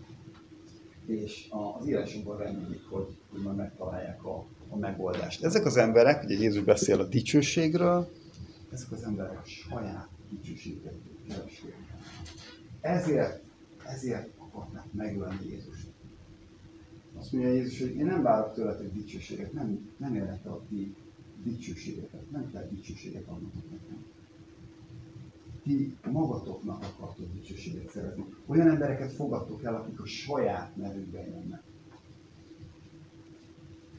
és 1.06 1.48
az 1.50 1.86
írásokban 1.86 2.38
remélik, 2.38 2.84
hogy, 2.88 3.16
majd 3.42 3.56
megtalálják 3.56 4.24
a, 4.24 4.46
a 4.68 4.76
megoldást. 4.76 5.44
Ezek 5.44 5.64
az 5.64 5.76
emberek, 5.76 6.24
ugye 6.24 6.34
Jézus 6.34 6.62
beszél 6.62 7.00
a 7.00 7.04
dicsőségről, 7.04 8.10
ezek 8.72 8.92
az 8.92 9.02
emberek 9.02 9.38
a 9.38 9.46
saját 9.46 10.08
dicsőséget 10.30 10.94
keresték. 11.28 11.74
Ezért, 12.80 13.42
ezért 13.86 14.28
akarták 14.38 14.92
megölni 14.92 15.48
Jézust. 15.48 15.86
Azt 17.18 17.32
mondja 17.32 17.52
Jézus, 17.52 17.80
hogy 17.80 17.94
én 17.94 18.04
nem 18.04 18.22
várok 18.22 18.54
tőletek 18.54 18.92
dicsőséget, 18.92 19.52
nem, 19.52 19.90
nem 19.96 20.14
érdekel 20.14 20.52
a 20.52 20.62
ti 20.68 20.94
dicsőségeket, 21.42 22.30
nem 22.30 22.50
kell 22.52 22.68
dicsőséget 22.70 23.26
adnotok 23.26 23.70
nekem. 23.70 24.04
Ti 25.64 25.96
magatoknak 26.10 26.82
akartok 26.82 27.32
dicsőséget 27.32 27.90
szerezni. 27.90 28.24
Olyan 28.46 28.68
embereket 28.68 29.12
fogadtok 29.12 29.64
el, 29.64 29.74
akik 29.74 30.00
a 30.00 30.06
saját 30.06 30.76
nevükben 30.76 31.24
jönnek. 31.26 31.62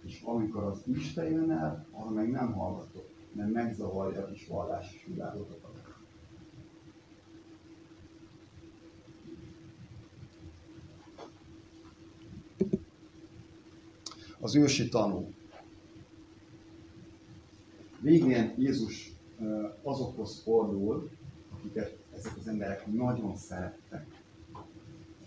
És 0.03 0.21
amikor 0.23 0.63
az 0.63 0.81
Isten 0.85 1.25
jön 1.25 1.51
el, 1.51 1.87
arra 1.91 2.09
meg 2.09 2.31
nem 2.31 2.53
hallgatok, 2.53 3.09
mert 3.31 3.51
megzavarja 3.51 4.21
a 4.21 4.25
kis 4.25 4.47
vallásos 4.47 5.05
világotokat. 5.05 5.73
Az 14.39 14.55
ősi 14.55 14.89
tanú. 14.89 15.33
Végén 17.99 18.53
Jézus 18.57 19.11
azokhoz 19.83 20.41
fordul, 20.41 21.09
akiket 21.65 21.97
ezek 22.17 22.37
az 22.39 22.47
emberek 22.47 22.87
nagyon 22.93 23.37
szerettek. 23.37 24.05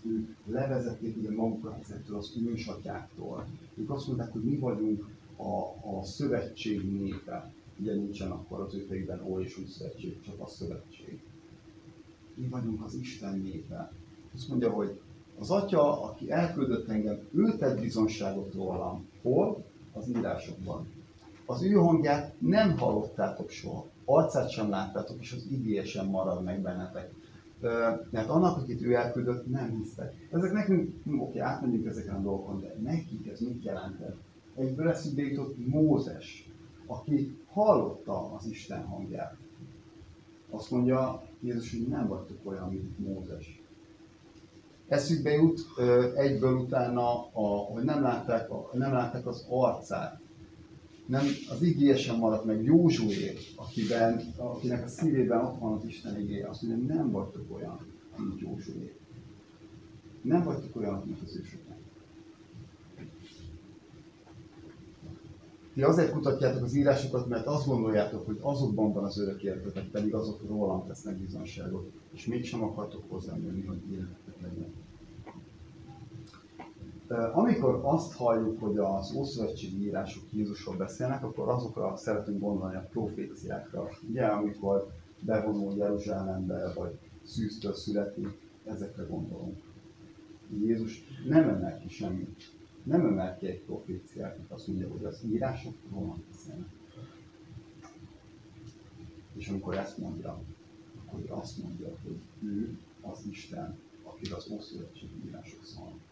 Ők 0.01 0.29
levezették 0.45 1.17
ugye 1.17 1.31
magukat 1.31 1.79
ezektől 1.83 2.17
az 2.17 2.33
ősatyáktól. 2.45 3.47
Ők 3.75 3.89
azt 3.89 4.07
mondták, 4.07 4.31
hogy 4.31 4.43
mi 4.43 4.55
vagyunk 4.55 5.07
a, 5.35 5.97
a 5.97 6.03
szövetség 6.03 6.91
népe. 6.91 7.51
Ugye 7.79 7.93
nincsen 7.93 8.31
akkor 8.31 8.59
az 8.59 8.73
ő 8.73 8.85
fejében 8.87 9.21
ó 9.23 9.39
és 9.39 9.57
új 9.57 9.65
szövetség, 9.65 10.21
csak 10.21 10.39
a 10.39 10.47
szövetség. 10.47 11.19
Mi 12.33 12.47
vagyunk 12.47 12.83
az 12.85 12.93
Isten 12.93 13.39
népe. 13.39 13.91
Azt 14.35 14.47
mondja, 14.47 14.69
hogy 14.69 14.99
az 15.39 15.51
atya, 15.51 16.03
aki 16.03 16.31
elküldött 16.31 16.87
engem, 16.87 17.19
ő 17.31 17.57
tett 17.57 17.79
bizonságot 17.79 18.53
rólam. 18.53 19.05
Hol? 19.21 19.63
Az 19.93 20.09
írásokban. 20.09 20.87
Az 21.45 21.63
ő 21.63 21.71
hangját 21.71 22.33
nem 22.37 22.77
hallottátok 22.77 23.49
soha. 23.49 23.85
Arcát 24.09 24.49
sem 24.49 24.69
láttátok, 24.69 25.21
és 25.21 25.33
az 25.33 25.47
igéje 25.51 25.83
sem 25.85 26.07
marad 26.07 26.43
meg 26.43 26.61
bennetek. 26.61 27.13
Mert 28.09 28.29
annak, 28.29 28.57
akit 28.57 28.81
ő 28.81 28.93
elküldött, 28.93 29.49
nem 29.49 29.77
hisztek. 29.77 30.27
Ezek 30.31 30.51
nekünk, 30.51 31.03
hm, 31.03 31.19
oké, 31.19 31.39
átmegyünk 31.39 31.85
ezeken 31.85 32.15
a 32.15 32.21
dolgokon, 32.21 32.59
de 32.59 32.75
nekik 32.83 33.27
ez 33.27 33.39
mit 33.39 33.63
jelentett? 33.63 34.17
Egyből 34.55 34.89
eszükbe 34.89 35.21
jutott 35.21 35.67
Mózes, 35.67 36.49
aki 36.85 37.37
hallotta 37.51 38.33
az 38.33 38.45
Isten 38.45 38.85
hangját. 38.85 39.35
Azt 40.49 40.71
mondja 40.71 41.23
Jézus, 41.39 41.71
hogy 41.71 41.87
nem 41.87 42.07
vagytok 42.07 42.37
olyan, 42.43 42.69
mint 42.69 42.99
Mózes 42.99 43.59
eszükbe 44.89 45.31
jut 45.31 45.59
egyből 46.15 46.53
utána, 46.53 47.27
a, 47.31 47.57
hogy 47.57 47.83
nem 47.83 48.01
látták, 48.01 48.51
a, 48.51 48.69
nem 48.73 48.91
látták 48.91 49.27
az 49.27 49.45
arcát. 49.49 50.19
Nem, 51.09 51.25
az 51.49 51.61
igéje 51.61 51.97
sem 51.97 52.17
maradt 52.17 52.45
meg 52.45 52.63
Józsué, 52.63 53.37
akiben, 53.55 54.33
akinek 54.37 54.83
a 54.83 54.87
szívében 54.87 55.45
ott 55.45 55.59
van 55.59 55.73
az 55.73 55.85
Isten 55.85 56.19
igéje. 56.19 56.47
Azt 56.47 56.61
mondja, 56.61 56.95
nem 56.95 57.11
vagytok 57.11 57.55
olyan, 57.55 57.79
mint 58.17 58.39
Józsué. 58.39 58.95
Nem 60.21 60.43
vagytok 60.43 60.75
olyan, 60.75 61.03
mint 61.05 61.21
az 61.21 61.35
ősöknek. 61.35 61.77
Ti 65.73 65.81
azért 65.81 66.11
kutatjátok 66.11 66.63
az 66.63 66.75
írásokat, 66.75 67.27
mert 67.27 67.45
azt 67.45 67.67
gondoljátok, 67.67 68.25
hogy 68.25 68.37
azokban 68.41 68.93
van 68.93 69.03
az 69.03 69.19
örök 69.19 69.43
életetek, 69.43 69.87
pedig 69.87 70.13
azok 70.13 70.41
rólam 70.47 70.87
tesznek 70.87 71.17
bizonságot, 71.17 71.91
és 72.13 72.25
mégsem 72.25 72.63
akartok 72.63 73.03
hozzám 73.07 73.43
jönni, 73.43 73.65
hogy 73.65 73.79
életetek 73.91 74.41
legyen. 74.41 74.73
Amikor 77.33 77.79
azt 77.83 78.13
halljuk, 78.13 78.59
hogy 78.59 78.77
az 78.77 79.13
Ószövetségi 79.15 79.83
írások 79.83 80.23
Jézusról 80.31 80.75
beszélnek, 80.75 81.23
akkor 81.23 81.49
azokra 81.49 81.95
szeretünk 81.97 82.39
gondolni 82.39 82.75
a 82.75 82.87
proféciákra. 82.91 83.89
Ugye, 84.09 84.25
amikor 84.25 84.91
bevonul 85.19 85.75
Jeruzsálembe, 85.75 86.73
vagy 86.75 86.97
szűztől 87.23 87.73
születik, 87.73 88.27
ezekre 88.65 89.03
gondolunk. 89.03 89.57
Jézus 90.61 91.03
nem 91.27 91.49
emel 91.49 91.79
ki 91.79 91.89
semmit. 91.89 92.51
Nem 92.83 93.05
emel 93.05 93.37
ki 93.37 93.47
egy 93.47 93.61
proféciát, 93.61 94.37
azt 94.47 94.67
mondja, 94.67 94.89
hogy 94.89 95.05
az 95.05 95.23
írások 95.25 95.73
rólam 95.91 96.23
beszélnek. 96.31 96.69
És 99.35 99.47
amikor 99.47 99.77
ezt 99.77 99.97
mondja, 99.97 100.39
akkor 101.05 101.37
azt 101.39 101.57
mondja, 101.63 101.87
hogy 102.03 102.19
ő 102.43 102.77
az 103.01 103.19
Isten, 103.29 103.77
akire 104.03 104.35
az 104.35 104.49
Ószövetségi 104.51 105.25
írások 105.25 105.63
szólnak. 105.63 106.08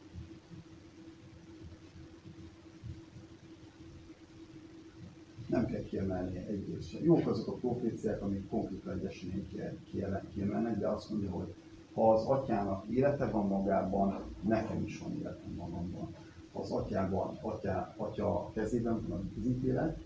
Nem 5.48 5.66
kell 5.66 5.84
kiemelni 5.84 6.38
egyrészt 6.38 6.90
sem. 6.90 7.04
Jók 7.04 7.28
azok 7.28 7.48
a 7.48 7.54
proféciák, 7.54 8.22
amik 8.22 8.48
konkrétan 8.48 8.94
egy 8.94 9.06
eseményt 9.06 9.54
kiemelnek, 10.34 10.80
de 10.80 10.88
azt 10.88 11.10
mondja, 11.10 11.30
hogy 11.30 11.54
ha 11.94 12.14
az 12.14 12.26
atyának 12.26 12.86
élete 12.88 13.26
van 13.26 13.48
magában, 13.48 14.24
nekem 14.42 14.84
is 14.84 15.00
van 15.00 15.16
életem 15.20 15.54
magamban. 15.56 16.16
Ha 16.54 16.60
az 16.60 16.72
atyában, 16.72 17.38
atya, 17.42 17.94
atya 17.98 18.52
kezében 18.54 19.08
van 19.08 19.32
az 19.40 19.46
ítélet, 19.46 19.98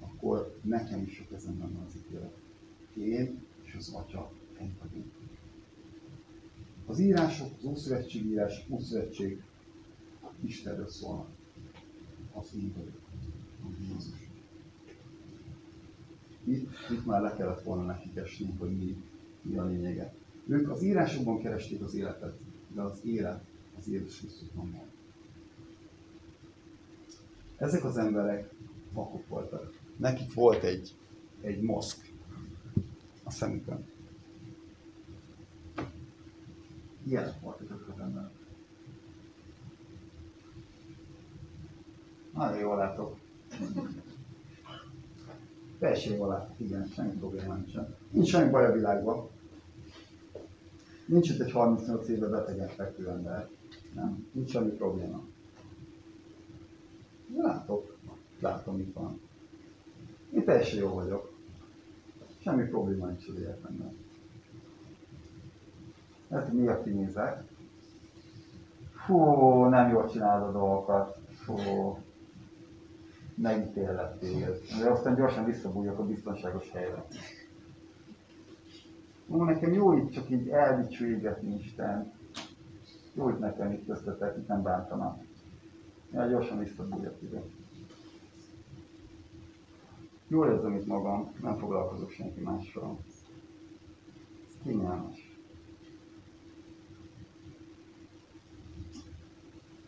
akkor 0.00 0.58
nekem 0.62 1.02
is 1.02 1.20
a 1.20 1.32
kezemben 1.34 1.72
van 1.72 1.84
az 1.86 1.96
ítélet. 1.96 2.36
Én 2.94 3.42
és 3.62 3.74
az 3.74 3.92
atya 3.94 4.30
egy 4.58 4.72
vagyunk. 4.82 5.12
Az 6.86 6.98
írások, 6.98 7.48
az 7.58 7.64
Ószövetség 7.64 8.24
írás, 8.24 8.66
Ószövetség 8.70 9.42
Istenről 10.40 10.88
szólnak. 10.88 11.28
Az 12.32 12.50
én 12.54 12.72
vagyok, 12.76 13.00
Jézus 13.80 14.21
itt, 16.44 16.70
itt 16.90 17.06
már 17.06 17.20
le 17.22 17.34
kellett 17.36 17.62
volna 17.62 17.82
nekik 17.82 18.16
esni, 18.16 18.54
hogy 18.58 18.76
mi, 18.76 19.02
mi 19.42 19.56
a 19.56 19.64
lényege. 19.64 20.14
Ők 20.46 20.70
az 20.70 20.82
írásokban 20.82 21.38
keresték 21.38 21.82
az 21.82 21.94
életet, 21.94 22.38
de 22.74 22.80
az 22.80 23.00
élet 23.04 23.44
az 23.78 23.86
Jézus 23.88 24.18
Krisztusban 24.18 24.70
van. 24.70 24.90
Ezek 27.56 27.84
az 27.84 27.96
emberek 27.96 28.52
vakok 28.92 29.28
voltak. 29.28 29.78
Nekik 29.96 30.34
volt 30.34 30.62
egy, 30.62 30.94
egy 31.40 31.60
moszk 31.60 32.12
a 33.24 33.30
szemükön. 33.30 33.84
Ilyenek 37.04 37.40
voltak 37.40 37.70
ezek 37.70 37.88
az 37.94 38.00
emberek. 38.00 38.30
Nagyon 42.32 42.58
jól 42.58 42.76
látok. 42.76 43.18
Felség 45.82 46.20
alá, 46.20 46.54
igen, 46.56 46.86
semmi 46.86 47.10
probléma 47.10 47.54
nincsen. 47.54 47.96
Nincs 48.10 48.28
semmi 48.28 48.50
baj 48.50 48.64
a 48.64 48.72
világban. 48.72 49.28
Nincs 51.06 51.30
itt 51.30 51.40
egy 51.40 51.52
38 51.52 52.08
éve 52.08 52.28
betegen 52.28 52.68
fekvő 52.68 53.08
ember. 53.08 53.48
Nem, 53.94 54.26
nincs 54.32 54.50
semmi 54.50 54.70
probléma. 54.70 55.20
Látok, 57.36 57.96
látom, 58.40 58.76
mit 58.76 58.92
van. 58.92 59.20
Én 60.30 60.44
teljesen 60.44 60.78
jó 60.78 60.88
vagyok. 60.88 61.32
Semmi 62.42 62.64
probléma 62.64 63.06
nincs 63.06 63.28
az 63.28 63.38
életemben. 63.38 63.96
Lehet, 66.28 66.48
hogy 66.48 66.58
miért 66.58 66.84
kinézek. 66.84 67.42
Fú, 69.06 69.62
nem 69.64 69.90
jól 69.90 70.10
csinálod 70.10 70.48
a 70.48 70.58
dolgokat. 70.58 71.16
Fú, 71.44 71.56
megítéllek 73.34 74.18
téged. 74.18 74.58
De 74.82 74.90
aztán 74.90 75.14
gyorsan 75.14 75.44
visszabújok 75.44 75.98
a 75.98 76.06
biztonságos 76.06 76.70
helyre. 76.70 77.04
Ó, 79.28 79.44
nekem 79.44 79.72
jó 79.72 79.96
itt 79.96 80.10
csak 80.10 80.30
így 80.30 80.48
eldicsőítgetni 80.48 81.54
Isten. 81.54 82.12
Jó 83.14 83.28
itt 83.28 83.38
nekem 83.38 83.72
itt 83.72 83.86
köztetek, 83.86 84.36
itt 84.36 84.46
nem 84.46 84.62
bántanak. 84.62 85.22
Ja, 86.12 86.26
gyorsan 86.26 86.58
visszabújok 86.58 87.22
ide. 87.22 87.42
Jól 90.28 90.50
érzem 90.50 90.74
itt 90.74 90.86
magam, 90.86 91.32
nem 91.42 91.58
foglalkozok 91.58 92.10
senki 92.10 92.40
mással. 92.40 92.98
Kényelmes. 94.62 95.36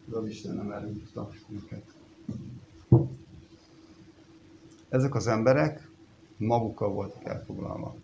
De 0.04 0.16
az 0.16 0.26
Isten 0.26 0.54
nem 0.54 0.72
elhívta 0.72 1.28
minket. 1.48 1.93
Ezek 4.94 5.14
az 5.14 5.26
emberek 5.26 5.88
magukkal 6.36 6.88
voltak 6.88 7.24
elfoglalva. 7.24 7.96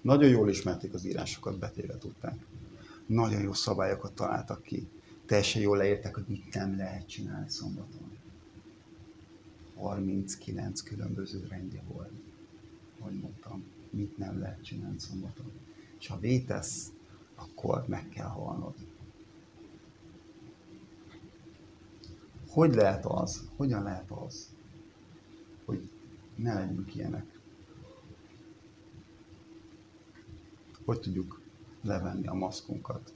Nagyon 0.00 0.28
jól 0.28 0.48
ismerték 0.48 0.94
az 0.94 1.04
írásokat, 1.04 1.58
betéve 1.58 1.98
tudták. 1.98 2.46
Nagyon 3.06 3.42
jó 3.42 3.52
szabályokat 3.52 4.12
találtak 4.12 4.62
ki. 4.62 4.88
Teljesen 5.26 5.62
jól 5.62 5.76
leírták, 5.76 6.14
hogy 6.14 6.24
mit 6.28 6.54
nem 6.54 6.76
lehet 6.76 7.08
csinálni 7.08 7.50
szombaton. 7.50 8.18
39 9.76 10.80
különböző 10.80 11.46
rendje 11.48 11.82
volt. 11.92 12.12
Hogy 13.00 13.20
mondtam, 13.20 13.64
mit 13.90 14.18
nem 14.18 14.38
lehet 14.38 14.64
csinálni 14.64 14.98
szombaton. 14.98 15.52
És 15.98 16.06
ha 16.06 16.18
vétesz, 16.18 16.92
akkor 17.34 17.84
meg 17.86 18.08
kell 18.08 18.28
halnod. 18.28 18.74
Hogy 22.48 22.74
lehet 22.74 23.04
az, 23.04 23.48
hogyan 23.56 23.82
lehet 23.82 24.10
az, 24.10 24.55
ne 26.36 26.54
legyünk 26.54 26.94
ilyenek? 26.94 27.24
Hogy 30.84 31.00
tudjuk 31.00 31.40
levenni 31.82 32.26
a 32.26 32.34
maszkunkat? 32.34 33.14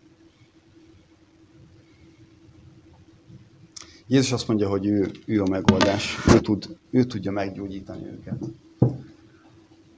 Jézus 4.07 4.33
azt 4.33 4.49
mondja, 4.49 4.69
hogy 4.69 4.87
ő, 4.87 5.11
ő 5.27 5.43
a 5.43 5.49
megoldás, 5.49 6.17
ő, 6.35 6.41
tud, 6.41 6.79
ő 6.91 7.05
tudja 7.05 7.31
meggyógyítani 7.31 8.07
őket. 8.07 8.45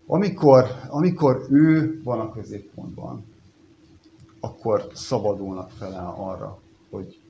Amikor, 0.07 0.67
amikor 0.89 1.47
ő 1.51 2.01
van 2.03 2.21
a 2.21 2.33
középpontban, 2.33 3.25
akkor 4.41 4.91
szabadulnak 4.95 5.71
fel 5.71 6.15
arra, 6.17 6.61
hogy, 6.91 7.21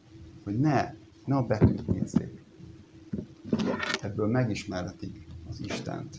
hogy 0.45 0.59
ne, 0.59 0.95
ne 1.25 1.37
a 1.37 1.47
betűt 1.47 1.87
nézzék. 1.87 2.43
Ebből 4.01 4.27
megismerhetik 4.27 5.27
az 5.53 5.61
Istent. 5.61 6.17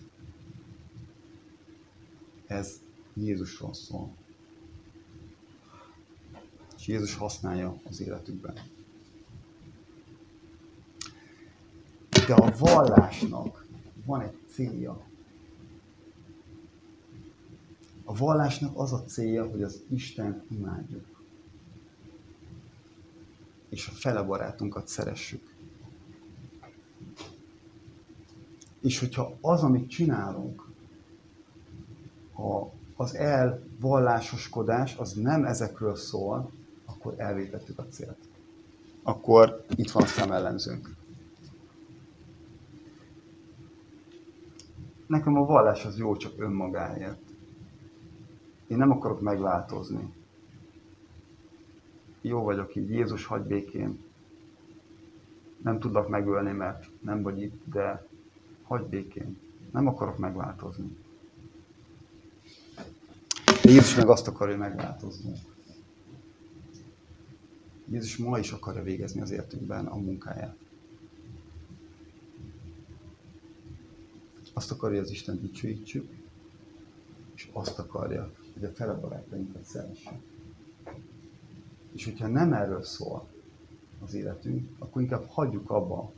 Ez 2.48 2.80
Jézusról 3.14 3.74
szól. 3.74 4.16
És 6.78 6.88
Jézus 6.88 7.16
használja 7.16 7.80
az 7.84 8.02
életükben. 8.02 8.56
De 12.28 12.34
a 12.34 12.58
vallásnak 12.58 13.66
van 14.06 14.22
egy 14.22 14.38
célja. 14.54 15.06
A 18.04 18.14
vallásnak 18.16 18.78
az 18.78 18.94
a 18.94 19.04
célja, 19.04 19.50
hogy 19.50 19.64
az 19.64 19.84
Isten 19.90 20.44
imádjuk. 20.50 21.22
És 23.70 23.88
a 23.88 23.92
fele 23.92 24.24
barátunkat 24.24 24.88
szeressük. 24.88 25.53
És 28.84 29.00
hogyha 29.00 29.38
az, 29.42 29.64
amit 29.64 29.90
csinálunk, 29.90 30.72
a, 32.36 32.66
az 32.96 33.16
elvallásoskodás, 33.16 34.96
az 34.96 35.14
nem 35.14 35.46
ezekről 35.46 35.96
szól, 35.96 36.52
akkor 36.86 37.14
elvétettük 37.18 37.80
a 37.80 37.88
célt. 37.88 38.18
Akkor 39.04 39.66
itt 39.76 39.92
van 39.92 40.04
a 40.04 40.06
szemellenzőnk. 40.06 40.96
Nekem 45.08 45.36
a 45.36 45.46
vallás 45.46 45.86
az 45.86 45.98
jó 45.98 46.16
csak 46.16 46.34
önmagáért. 46.38 47.22
Én 48.68 48.78
nem 48.78 48.92
akarok 48.92 49.22
megváltozni. 49.22 50.14
Jó 52.22 52.42
vagyok 52.42 52.76
így, 52.76 52.90
Jézus 52.90 53.26
hagy 53.26 53.42
békén. 53.42 54.04
Nem 55.62 55.80
tudlak 55.80 56.10
megölni, 56.10 56.52
mert 56.52 56.90
nem 57.02 57.22
vagy 57.22 57.42
itt, 57.42 57.62
de 57.66 58.08
hagy 58.74 58.88
békén. 58.88 59.38
Nem 59.72 59.88
akarok 59.88 60.18
megváltozni. 60.18 60.98
Jézus 63.64 63.96
meg 63.96 64.10
azt 64.10 64.28
akarja 64.28 64.58
megváltozni. 64.58 65.34
Jézus 67.90 68.18
ma 68.18 68.40
is 68.40 68.52
akarja 68.52 68.84
végezni 68.84 69.22
az 69.22 69.32
életünkben 69.32 69.86
a 69.86 69.96
munkáját. 69.96 70.56
Azt 74.54 74.72
akarja, 74.72 74.98
hogy 74.98 75.06
az 75.06 75.12
Isten 75.12 75.42
dicsőítsük, 75.42 76.10
és 77.36 77.50
azt 77.52 77.80
akarja, 77.80 78.32
hogy 78.54 78.64
a 78.64 78.70
fele 78.70 78.94
barátainkat 78.94 79.64
szeressük. 79.64 80.20
És 81.92 82.06
hogyha 82.06 82.28
nem 82.28 82.54
erről 82.54 82.84
szól 82.84 83.28
az 84.06 84.14
életünk, 84.14 84.70
akkor 84.80 85.02
inkább 85.02 85.26
hagyjuk 85.28 85.70
abba 85.70 86.12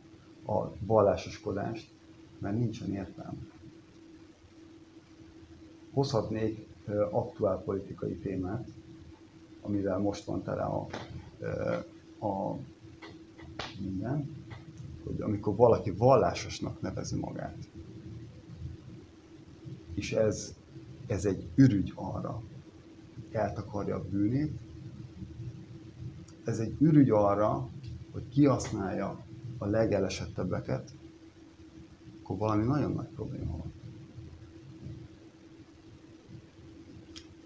a 0.45 0.75
vallásoskodást, 0.79 1.94
mert 2.39 2.57
nincsen 2.57 2.93
értelme. 2.93 3.39
Hozhatnék 5.93 6.67
aktuál 7.11 7.61
politikai 7.63 8.15
témát, 8.15 8.67
amivel 9.61 9.99
most 9.99 10.25
van 10.25 10.43
tele 10.43 10.61
a, 10.61 10.87
a 12.25 12.57
minden, 13.79 14.35
hogy 15.03 15.21
amikor 15.21 15.55
valaki 15.55 15.91
vallásosnak 15.91 16.81
nevezi 16.81 17.15
magát, 17.15 17.57
és 19.93 20.11
ez, 20.11 20.55
ez 21.07 21.25
egy 21.25 21.47
ürügy 21.55 21.91
arra, 21.95 22.41
eltakarja 23.31 23.95
a 23.95 24.03
bűnét, 24.09 24.59
ez 26.43 26.59
egy 26.59 26.75
ürügy 26.79 27.09
arra, 27.09 27.69
hogy 28.11 28.27
kihasználja 28.29 29.23
a 29.57 29.65
legelesettebbeket, 29.65 30.94
akkor 32.25 32.37
valami 32.37 32.63
nagyon 32.63 32.91
nagy 32.91 33.07
probléma 33.07 33.57
van. 33.57 33.73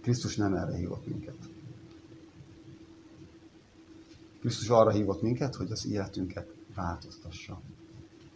Krisztus 0.02 0.36
nem 0.36 0.54
erre 0.54 0.76
hívott 0.76 1.08
minket. 1.08 1.50
Krisztus 4.40 4.70
arra 4.70 4.90
hívott 4.90 5.22
minket, 5.22 5.56
hogy 5.56 5.72
az 5.72 5.88
életünket 5.88 6.54
változtassa. 6.76 7.62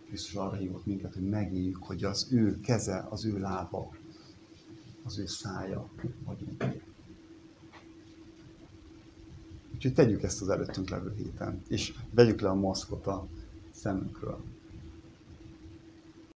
Krisztus 0.08 0.34
arra 0.36 0.56
hívott 0.56 0.86
minket, 0.86 1.14
hogy 1.14 1.30
megéljük, 1.30 1.84
hogy 1.84 2.04
az 2.04 2.28
ő 2.32 2.60
keze, 2.60 3.08
az 3.10 3.26
ő 3.26 3.40
lába, 3.40 3.92
az 5.04 5.18
ő 5.18 5.26
szája 5.26 5.90
vagyunk. 6.26 6.64
Úgyhogy 9.74 9.94
tegyük 9.94 10.24
ezt 10.24 10.42
az 10.42 10.50
előttünk 10.50 10.90
levő 10.90 11.14
héten, 11.16 11.62
és 11.68 11.94
vegyük 12.12 12.42
le 12.42 12.50
a 12.50 12.56
maszkot 12.56 13.08
a 13.08 13.28
szemünkről. 13.72 14.53